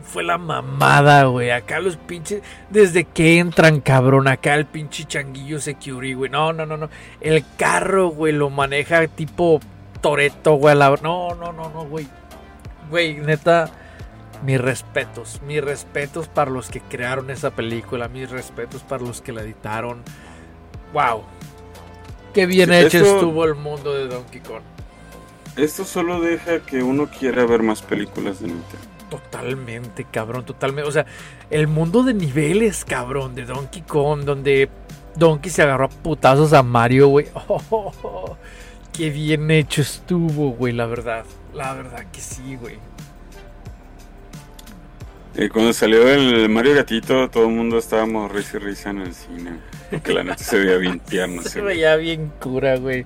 fue 0.05 0.23
la 0.23 0.38
mamada, 0.38 1.25
güey. 1.25 1.51
Acá 1.51 1.81
los 1.81 1.97
pinches. 1.97 2.42
Desde 2.71 3.05
que 3.05 3.38
entran, 3.40 3.81
cabrón. 3.81 4.29
Acá 4.29 4.55
el 4.55 4.66
pinche 4.66 5.05
changuillo 5.05 5.59
security, 5.61 6.14
güey. 6.14 6.31
No, 6.31 6.53
no, 6.53 6.64
no, 6.64 6.77
no. 6.77 6.88
El 7.21 7.45
carro, 7.57 8.11
güey, 8.11 8.33
lo 8.33 8.49
maneja 8.49 9.09
tipo 9.09 9.59
Toreto, 10.01 10.55
güey. 10.55 10.77
No, 10.77 10.97
no, 10.99 11.35
no, 11.35 11.53
no, 11.53 11.85
güey. 11.87 12.07
Güey, 12.88 13.14
neta. 13.14 13.69
Mis 14.44 14.61
respetos. 14.61 15.40
Mis 15.42 15.62
respetos 15.62 16.29
para 16.29 16.51
los 16.51 16.68
que 16.70 16.81
crearon 16.81 17.31
esa 17.31 17.51
película. 17.51 18.09
Mis 18.09 18.31
respetos 18.31 18.83
para 18.83 19.05
los 19.05 19.20
que 19.20 19.33
la 19.33 19.42
editaron. 19.42 20.03
Wow. 20.92 21.22
Qué 22.35 22.46
bien 22.46 22.72
hecho 22.72 22.99
estuvo 22.99 23.44
el 23.44 23.55
mundo 23.55 23.94
de 23.94 24.09
Donkey 24.09 24.40
Kong. 24.40 24.62
Esto 25.57 25.85
solo 25.85 26.20
deja 26.20 26.61
que 26.61 26.83
uno 26.83 27.09
quiera 27.09 27.46
ver 27.46 27.62
más 27.62 27.81
películas 27.81 28.40
de 28.40 28.49
Nintendo. 28.49 28.87
Totalmente, 29.09 30.05
cabrón, 30.05 30.44
totalmente. 30.44 30.88
O 30.88 30.92
sea, 30.92 31.07
el 31.49 31.66
mundo 31.66 32.03
de 32.03 32.12
niveles, 32.12 32.85
cabrón, 32.85 33.35
de 33.35 33.46
Donkey 33.46 33.83
Kong, 33.83 34.25
donde 34.25 34.68
Donkey 35.14 35.51
se 35.51 35.62
agarró 35.62 35.87
a 35.87 35.88
putazos 35.88 36.53
a 36.53 36.62
Mario, 36.62 37.09
güey. 37.09 37.27
Oh, 37.70 38.37
qué 38.92 39.11
bien 39.11 39.51
hecho 39.51 39.83
estuvo, 39.83 40.51
güey, 40.51 40.72
la 40.72 40.87
verdad. 40.87 41.25
La 41.55 41.72
verdad 41.72 42.05
que 42.12 42.20
sí, 42.20 42.57
güey. 42.57 42.79
Y 45.38 45.49
cuando 45.51 45.72
salió 45.75 46.09
el 46.09 46.49
Mario 46.49 46.75
Gatito, 46.75 47.29
todo 47.29 47.44
el 47.44 47.55
mundo 47.55 47.77
estábamos 47.77 48.33
risa 48.33 48.57
y 48.57 48.61
risa 48.61 48.90
en 48.90 49.03
el 49.03 49.14
cine. 49.14 49.51
Porque 49.90 50.14
la 50.14 50.25
neta 50.25 50.42
se 50.42 50.59
veía 50.59 50.79
bien 50.79 50.99
tierno. 51.01 51.42
se 51.42 51.61
veía 51.61 51.94
bien 51.96 52.33
cura, 52.40 52.77
güey. 52.77 53.05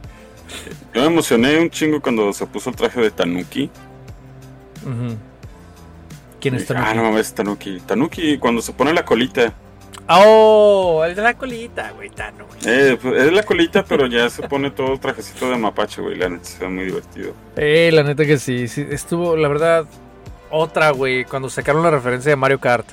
Yo 0.94 1.00
me 1.02 1.06
emocioné 1.08 1.58
un 1.58 1.70
chingo 1.70 2.00
cuando 2.00 2.32
se 2.32 2.46
puso 2.46 2.70
el 2.70 2.76
traje 2.76 3.00
de 3.00 3.10
Tanuki. 3.10 3.68
¿Quién 6.40 6.54
es 6.54 6.66
Tanuki? 6.66 6.86
Ah, 6.88 6.94
no 6.94 7.02
mames, 7.02 7.34
Tanuki. 7.34 7.80
Tanuki 7.80 8.38
cuando 8.38 8.62
se 8.62 8.72
pone 8.72 8.92
la 8.92 9.04
colita. 9.04 9.52
Oh, 10.08 11.02
el 11.04 11.14
de 11.14 11.22
la 11.22 11.34
colita, 11.34 11.90
güey, 11.92 12.10
Tanuki. 12.10 12.56
Eh, 12.64 12.96
pues, 13.00 13.22
es 13.22 13.32
la 13.32 13.42
colita, 13.42 13.84
pero 13.84 14.06
ya 14.06 14.30
se 14.30 14.46
pone 14.48 14.70
todo 14.70 14.98
trajecito 14.98 15.50
de 15.50 15.56
mapache, 15.56 16.00
güey. 16.00 16.16
La 16.16 16.28
neta 16.28 16.44
se 16.44 16.60
ve 16.60 16.68
muy 16.68 16.84
divertido. 16.84 17.34
Eh, 17.56 17.90
la 17.92 18.04
neta 18.04 18.24
que 18.24 18.38
sí, 18.38 18.68
sí. 18.68 18.86
Estuvo, 18.88 19.36
la 19.36 19.48
verdad, 19.48 19.86
otra, 20.50 20.90
güey, 20.90 21.24
cuando 21.24 21.48
sacaron 21.48 21.82
la 21.82 21.90
referencia 21.90 22.30
de 22.30 22.36
Mario 22.36 22.60
Kart. 22.60 22.86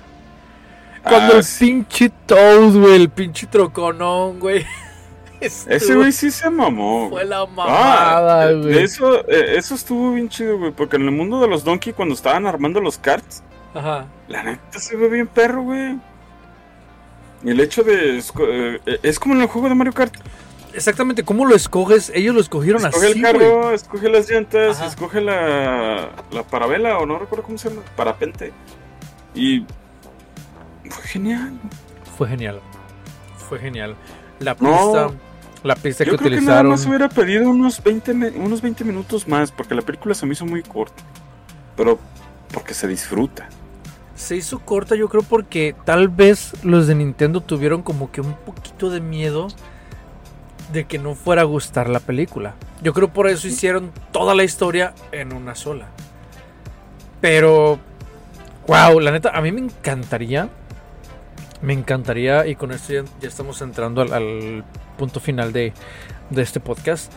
Cuando 1.04 1.36
ah, 1.36 1.38
el 1.38 1.46
pinche 1.60 2.10
Toad, 2.26 2.74
güey, 2.74 2.96
el 2.96 3.10
pinche 3.10 3.48
troconón, 3.48 4.40
güey. 4.40 4.66
Ese 5.40 5.96
güey 5.96 6.12
sí 6.12 6.32
se 6.32 6.50
mamó. 6.50 7.10
Fue 7.10 7.24
la 7.24 7.46
mamada, 7.46 8.48
ah, 8.48 8.52
güey. 8.54 8.80
eso, 8.80 9.20
eh, 9.30 9.56
eso 9.56 9.76
estuvo 9.76 10.14
bien 10.14 10.30
chido, 10.30 10.58
güey. 10.58 10.72
Porque 10.72 10.96
en 10.96 11.04
el 11.04 11.12
mundo 11.12 11.40
de 11.40 11.48
los 11.48 11.64
Donkey, 11.64 11.94
cuando 11.94 12.16
estaban 12.16 12.48
armando 12.48 12.82
los 12.82 12.98
karts, 12.98 13.44
Ajá. 13.74 14.08
la 14.28 14.44
neta 14.44 14.80
se 14.80 14.96
ve 14.96 15.08
bien 15.10 15.28
perro, 15.28 15.62
güey. 15.62 15.98
Y 17.44 17.52
el 17.52 17.60
hecho 17.60 17.84
de. 17.84 18.18
Eh, 18.18 19.00
es 19.04 19.20
como 19.20 19.36
en 19.36 19.42
el 19.42 19.48
juego 19.48 19.70
de 19.70 19.76
Mario 19.76 19.94
Kart. 19.94 20.14
Exactamente, 20.78 21.24
¿cómo 21.24 21.48
lo 21.48 21.56
escoges? 21.56 22.12
Ellos 22.14 22.36
lo 22.36 22.40
escogieron 22.40 22.86
así. 22.86 22.98
Escoge 22.98 23.12
el 23.14 23.22
carro, 23.24 23.72
escoge 23.72 24.10
las 24.10 24.30
llantas, 24.30 24.80
escoge 24.80 25.22
la, 25.22 26.12
la 26.32 26.44
parabela, 26.44 27.00
o 27.00 27.08
no 27.08 27.18
recuerdo 27.18 27.44
cómo 27.44 27.58
se 27.58 27.70
llama, 27.70 27.82
parapente. 27.96 28.54
Y. 29.34 29.66
Fue 30.88 31.04
genial. 31.04 31.54
Fue 32.16 32.28
genial. 32.28 32.62
Fue 33.50 33.58
genial. 33.58 33.96
La 34.40 34.54
pista. 34.54 35.10
La 35.64 35.76
pista 35.76 36.06
que 36.06 36.12
creo 36.12 36.22
utilizaron. 36.22 36.46
Que 36.46 36.46
nada 36.46 36.64
más 36.64 36.86
hubiera 36.86 37.10
pedido 37.10 37.50
unos 37.50 37.84
20, 37.84 38.12
unos 38.36 38.62
20 38.62 38.84
minutos 38.84 39.28
más, 39.28 39.52
porque 39.52 39.74
la 39.74 39.82
película 39.82 40.14
se 40.14 40.28
me 40.28 40.34
hizo 40.34 40.46
muy 40.46 40.62
corta. 40.62 41.04
Pero 41.76 41.98
porque 42.54 42.76
se 42.76 42.88
disfruta. 42.88 43.50
Se 44.14 44.36
hizo 44.36 44.60
corta, 44.60 44.94
yo 44.94 45.10
creo, 45.10 45.24
porque 45.24 45.76
tal 45.86 46.08
vez 46.08 46.54
los 46.64 46.86
de 46.86 46.94
Nintendo 46.94 47.42
tuvieron 47.42 47.82
como 47.82 48.12
que 48.12 48.22
un 48.22 48.34
poquito 48.34 48.92
de 48.92 49.02
miedo 49.02 49.48
de 50.72 50.86
que 50.86 51.00
no 51.00 51.16
fuera 51.16 51.44
a 51.44 51.46
gustar 51.46 51.90
la 51.90 52.00
película. 52.00 52.56
Yo 52.82 52.94
creo 52.94 53.10
por 53.10 53.28
eso 53.28 53.48
hicieron 53.48 53.92
toda 54.12 54.36
la 54.36 54.44
historia 54.44 54.94
en 55.12 55.34
una 55.34 55.56
sola. 55.56 55.88
Pero, 57.22 57.80
wow, 58.68 59.00
la 59.00 59.12
neta, 59.12 59.32
a 59.32 59.42
mí 59.42 59.52
me 59.52 59.62
encantaría 59.62 60.50
me 61.62 61.74
encantaría, 61.74 62.46
y 62.48 62.56
con 62.56 62.72
esto 62.72 62.94
ya, 62.94 63.04
estamos 63.28 63.62
entrando 63.62 64.02
al, 64.02 64.64
punto 64.98 65.20
final 65.20 65.54
de, 65.54 65.74
este 66.36 66.60
podcast, 66.60 67.12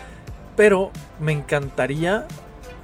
pero 0.57 0.91
me 1.19 1.33
encantaría 1.33 2.27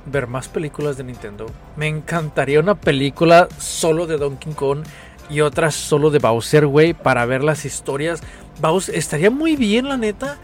ver 0.07 0.27
más 0.27 0.49
películas 0.49 0.97
de 0.97 1.05
Nintendo. 1.05 1.47
Me 1.77 1.89
encantaría 1.89 2.61
una 2.61 2.75
película 2.75 3.49
solo 3.59 4.07
de 4.07 4.17
Donkey 4.17 4.55
Kong 4.55 4.85
y 5.29 5.41
otra 5.41 5.71
solo 5.71 6.11
de 6.11 6.19
Bowser, 6.19 6.67
güey, 6.67 6.95
para 6.95 7.27
ver 7.27 7.43
las 7.45 7.65
historias. 7.65 8.23
Bowser, 8.61 8.95
estaría 8.95 9.31
muy 9.31 9.57
bien, 9.57 9.89
la 9.89 9.97
neta, 9.97 10.39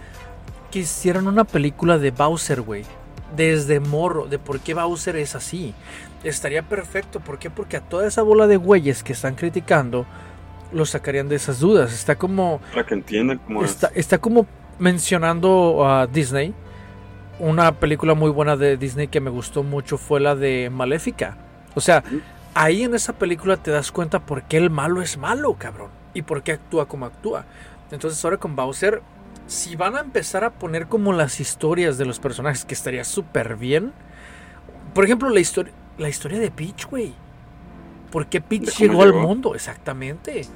que 0.73 0.81
hicieran 0.81 1.29
una 1.29 1.45
película 1.45 1.99
de 1.99 2.11
Bowser, 2.11 2.63
güey. 2.63 2.85
Desde 3.37 3.79
morro, 3.79 4.27
de 4.27 4.39
por 4.39 4.59
qué 4.61 4.75
Bowser 4.75 5.17
es 5.17 5.37
así. 5.37 5.75
Estaría 6.25 6.63
perfecto. 6.63 7.21
¿Por 7.21 7.39
qué? 7.39 7.51
Porque 7.51 7.77
a 7.77 7.81
toda 7.81 8.07
esa 8.07 8.23
bola 8.23 8.47
de 8.47 8.57
güeyes 8.57 9.03
que 9.03 9.13
están 9.13 9.35
criticando, 9.35 10.07
lo 10.73 10.85
sacarían 10.87 11.29
de 11.29 11.37
esas 11.37 11.61
dudas. 11.61 11.93
Está 11.93 12.17
como. 12.17 12.61
Para 12.73 12.85
que 12.85 12.95
entiendan 12.95 13.39
cómo 13.39 13.65
está, 13.65 13.91
Está 13.95 14.19
como 14.19 14.47
mencionando 14.79 15.87
a 15.87 16.07
Disney. 16.07 16.55
Una 17.39 17.73
película 17.73 18.15
muy 18.15 18.31
buena 18.31 18.57
de 18.57 18.77
Disney 18.77 19.09
que 19.09 19.21
me 19.21 19.31
gustó 19.31 19.63
mucho 19.63 19.99
fue 19.99 20.21
la 20.21 20.35
de 20.35 20.71
Maléfica. 20.71 21.37
O 21.75 21.81
sea, 21.81 22.03
ahí 22.55 22.83
en 22.83 22.95
esa 22.95 23.13
película 23.15 23.57
te 23.57 23.71
das 23.71 23.91
cuenta 23.91 24.21
por 24.21 24.43
qué 24.45 24.59
el 24.59 24.71
malo 24.71 25.03
es 25.03 25.17
malo, 25.19 25.55
cabrón. 25.59 25.91
Y 26.15 26.23
por 26.23 26.43
qué 26.43 26.53
actúa 26.53 26.87
como 26.87 27.07
actúa. 27.07 27.45
Entonces 27.91 28.23
ahora 28.25 28.37
con 28.37 28.55
Bowser, 28.55 29.03
si 29.47 29.77
van 29.77 29.97
a 29.97 30.01
empezar 30.01 30.45
a 30.45 30.51
poner 30.51 30.87
como 30.87 31.13
las 31.13 31.41
historias 31.41 31.99
de 31.99 32.05
los 32.05 32.19
personajes, 32.19 32.65
que 32.65 32.75
estaría 32.75 33.05
súper 33.05 33.57
bien. 33.57 33.93
Por 34.95 35.05
ejemplo, 35.05 35.29
la 35.31 35.41
historia, 35.41 35.73
la 35.99 36.09
historia 36.09 36.39
de 36.39 36.51
Peach, 36.51 36.87
güey. 36.87 37.15
¿Por 38.11 38.27
qué 38.27 38.41
Peach 38.41 38.79
llegó, 38.79 39.03
al 39.03 39.15
mundo? 39.15 39.55
Exactamente 39.55 40.47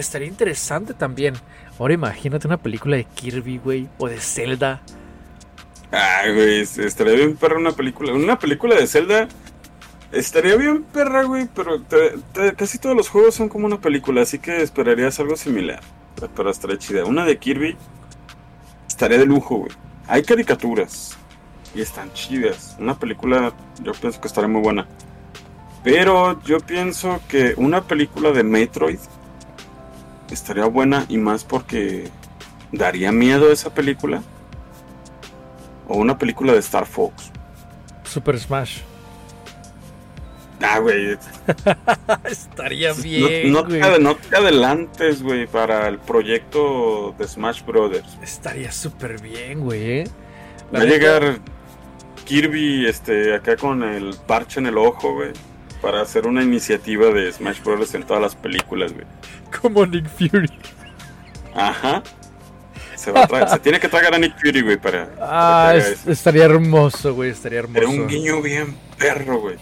estaría 0.00 0.28
interesante 0.28 0.94
también. 0.94 1.34
Ahora 1.78 1.94
imagínate 1.94 2.46
una 2.46 2.56
película 2.56 2.96
de 2.96 3.04
Kirby, 3.04 3.58
güey, 3.58 3.88
o 3.98 4.08
de 4.08 4.18
Zelda. 4.20 4.80
Ay, 5.90 6.34
güey, 6.34 6.60
estaría 6.60 7.14
bien 7.14 7.36
perra 7.36 7.58
una 7.58 7.72
película. 7.72 8.12
Una 8.12 8.38
película 8.38 8.76
de 8.76 8.86
Zelda 8.86 9.28
estaría 10.10 10.56
bien 10.56 10.84
perra, 10.84 11.24
güey, 11.24 11.48
pero 11.54 11.82
casi 12.56 12.78
todos 12.78 12.96
los 12.96 13.08
juegos 13.08 13.34
son 13.34 13.48
como 13.48 13.66
una 13.66 13.80
película, 13.80 14.22
así 14.22 14.38
que 14.38 14.62
esperarías 14.62 15.18
algo 15.20 15.36
similar. 15.36 15.80
Pero 16.34 16.50
estaría 16.50 16.78
chida. 16.78 17.04
Una 17.04 17.24
de 17.24 17.36
Kirby 17.38 17.76
estaría 19.02 19.18
de 19.18 19.26
lujo, 19.26 19.56
güey. 19.56 19.72
Hay 20.06 20.22
caricaturas 20.22 21.16
y 21.74 21.80
están 21.80 22.12
chidas. 22.12 22.76
Una 22.78 22.96
película 22.96 23.52
yo 23.82 23.90
pienso 23.94 24.20
que 24.20 24.28
estaría 24.28 24.46
muy 24.46 24.62
buena. 24.62 24.86
Pero 25.82 26.40
yo 26.44 26.60
pienso 26.60 27.18
que 27.28 27.54
una 27.56 27.82
película 27.82 28.30
de 28.30 28.44
Metroid 28.44 29.00
estaría 30.30 30.66
buena 30.66 31.04
y 31.08 31.18
más 31.18 31.42
porque 31.42 32.12
daría 32.70 33.10
miedo 33.10 33.50
esa 33.50 33.74
película. 33.74 34.22
O 35.88 35.96
una 35.96 36.16
película 36.16 36.52
de 36.52 36.60
Star 36.60 36.86
Fox. 36.86 37.32
Super 38.04 38.38
Smash. 38.38 38.82
Ah, 40.62 40.78
güey. 40.78 41.18
estaría 42.30 42.92
bien. 42.92 43.52
No, 43.52 43.64
te, 43.66 43.82
adelantes, 43.82 45.22
güey, 45.22 45.46
para 45.46 45.88
el 45.88 45.98
proyecto 45.98 47.14
de 47.18 47.26
Smash 47.26 47.64
Brothers. 47.64 48.18
Estaría 48.22 48.70
súper 48.72 49.20
bien, 49.20 49.60
güey. 49.60 50.00
¿eh? 50.00 50.04
Va 50.74 50.80
a 50.80 50.84
llegar 50.84 51.38
Kirby 52.24 52.86
este, 52.86 53.34
acá 53.34 53.56
con 53.56 53.82
el 53.82 54.14
parche 54.26 54.60
en 54.60 54.66
el 54.66 54.78
ojo, 54.78 55.14
güey 55.14 55.32
para 55.82 56.00
hacer 56.00 56.26
una 56.26 56.42
iniciativa 56.42 57.08
de 57.08 57.30
Smash 57.30 57.60
Bros. 57.62 57.94
en 57.94 58.04
todas 58.04 58.22
las 58.22 58.36
películas, 58.36 58.94
güey. 58.94 59.04
Como 59.60 59.84
Nick 59.84 60.06
Fury. 60.06 60.48
Ajá. 61.54 62.02
Se, 63.02 63.48
se 63.48 63.58
tiene 63.58 63.80
que 63.80 63.88
tragar 63.88 64.14
a 64.14 64.18
Nick 64.18 64.38
Fury, 64.38 64.62
güey, 64.62 64.76
para. 64.76 65.10
Ah, 65.20 65.74
estaría 66.06 66.44
hermoso, 66.44 67.14
güey, 67.14 67.30
estaría 67.30 67.58
hermoso. 67.58 67.80
Era 67.80 67.88
un 67.88 68.06
guiño 68.06 68.40
bien 68.40 68.76
perro, 68.96 69.40
güey. 69.40 69.56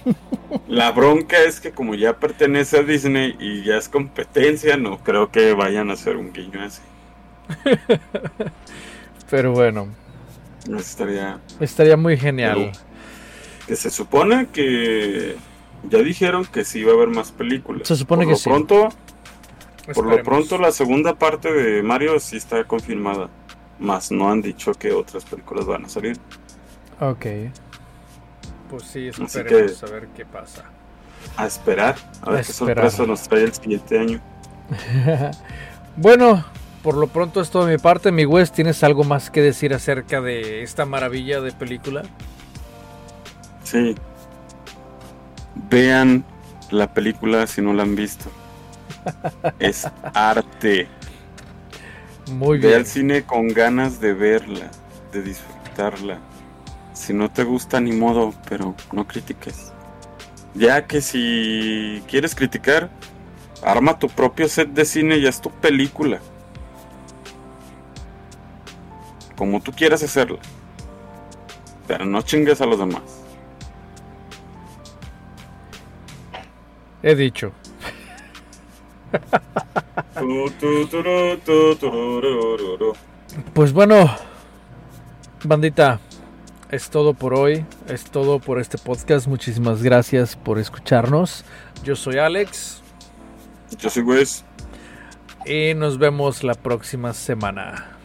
La 0.69 0.91
bronca 0.91 1.39
es 1.39 1.59
que, 1.59 1.71
como 1.71 1.95
ya 1.95 2.19
pertenece 2.19 2.79
a 2.79 2.83
Disney 2.83 3.37
y 3.41 3.63
ya 3.63 3.79
es 3.79 3.89
competencia, 3.89 4.77
no 4.77 4.99
creo 4.99 5.31
que 5.31 5.55
vayan 5.55 5.91
a 5.91 5.95
hacer 5.95 6.17
un 6.17 6.33
guiño 6.33 6.63
así. 6.63 6.83
Pero 9.31 9.53
bueno. 9.53 9.89
Estaría. 10.77 11.41
Estaría 11.61 11.97
muy 11.97 12.19
genial. 12.19 12.73
que 13.67 13.77
se 13.77 13.89
supone 13.91 14.49
que 14.53 15.37
ya 15.89 15.99
dijeron 16.01 16.45
que 16.45 16.65
sí 16.65 16.83
va 16.85 16.93
a 16.93 16.95
haber 16.97 17.09
más 17.09 17.33
películas. 17.33 17.89
Se 17.89 17.97
supone 17.97 18.25
por 18.25 18.35
que 18.35 18.39
lo 18.39 18.53
Pronto, 18.53 18.89
por 19.95 20.07
lo 20.07 20.23
pronto, 20.23 20.59
la 20.59 20.73
segunda 20.73 21.15
parte 21.15 21.53
de 21.53 21.83
Mario 21.83 22.19
sí 22.21 22.37
está 22.37 22.65
confirmada. 22.65 23.29
Más 23.79 24.11
no 24.11 24.31
han 24.31 24.43
dicho 24.43 24.73
que 24.75 24.93
otras 24.93 25.25
películas 25.25 25.67
van 25.67 25.87
a 25.87 25.89
salir. 25.89 26.19
Ok. 27.01 27.27
Pues 28.69 28.85
sí, 28.85 29.09
esperemos 29.09 29.83
a 29.83 29.87
ver 29.87 30.09
qué 30.15 30.25
pasa. 30.25 30.65
A 31.37 31.47
esperar. 31.47 31.97
A 32.23 32.31
ver 32.31 32.45
qué 32.45 32.53
sorpresa 32.53 33.07
nos 33.07 33.23
trae 33.23 33.45
el 33.45 33.53
siguiente 33.53 33.99
año. 33.99 34.21
bueno, 35.97 36.45
por 36.83 36.97
lo 36.97 37.09
pronto 37.09 37.41
es 37.41 37.51
todo 37.51 37.67
de 37.67 37.77
mi 37.77 37.79
parte. 37.79 38.13
Mi 38.13 38.25
West, 38.25 38.55
¿tienes 38.55 38.85
algo 38.85 39.05
más 39.05 39.31
que 39.31 39.41
decir 39.41 39.75
acerca 39.75 40.21
de 40.21 40.63
esta 40.63 40.87
maravilla 40.87 41.41
de 41.41 41.53
película? 41.53 42.03
Sí. 43.65 43.95
Vean 45.69 46.25
la 46.71 46.93
película 46.93 47.47
si 47.47 47.63
no 47.63 47.73
la 47.73 47.83
han 47.83 47.97
visto. 47.97 48.31
Es 49.59 49.87
arte. 50.15 50.89
Muy 52.31 52.59
bien. 52.59 52.71
Ve 52.71 52.77
al 52.77 52.87
cine 52.87 53.23
con 53.23 53.49
ganas 53.49 54.01
de 54.01 54.15
verla, 54.15 54.71
de 55.13 55.23
disfrutarla. 55.23 56.19
Si 56.93 57.13
no 57.13 57.31
te 57.31 57.45
gusta, 57.45 57.81
ni 57.81 57.93
modo, 57.93 58.35
pero 58.49 58.75
no 58.93 59.07
critiques. 59.07 59.73
Ya 60.55 60.87
que 60.87 61.01
si 61.01 62.03
quieres 62.09 62.35
criticar, 62.35 62.91
arma 63.63 63.99
tu 63.99 64.09
propio 64.09 64.49
set 64.49 64.69
de 64.71 64.85
cine 64.85 65.19
y 65.19 65.27
haz 65.27 65.41
tu 65.41 65.51
película. 65.51 66.21
Como 69.37 69.61
tú 69.61 69.73
quieras 69.73 70.03
hacerla. 70.03 70.39
Pero 71.87 72.05
no 72.05 72.23
chingues 72.23 72.61
a 72.61 72.67
los 72.67 72.79
demás. 72.79 73.03
He 77.03 77.15
dicho. 77.15 77.53
Pues 83.55 83.73
bueno, 83.73 84.15
bandita, 85.45 86.01
es 86.71 86.91
todo 86.91 87.15
por 87.15 87.35
hoy, 87.35 87.65
es 87.89 88.05
todo 88.05 88.39
por 88.39 88.61
este 88.61 88.79
podcast. 88.79 89.27
Muchísimas 89.27 89.83
gracias 89.83 90.37
por 90.37 90.59
escucharnos. 90.59 91.45
Yo 91.83 91.97
soy 91.97 92.19
Alex. 92.19 92.83
Yo 93.79 93.91
soy 93.91 94.03
Wes. 94.03 94.45
Y 95.47 95.75
nos 95.75 95.99
vemos 95.99 96.45
la 96.45 96.55
próxima 96.55 97.15
semana. 97.15 97.97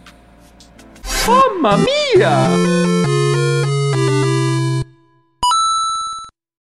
¡Mamma 1.27 1.77
mía! 1.77 3.24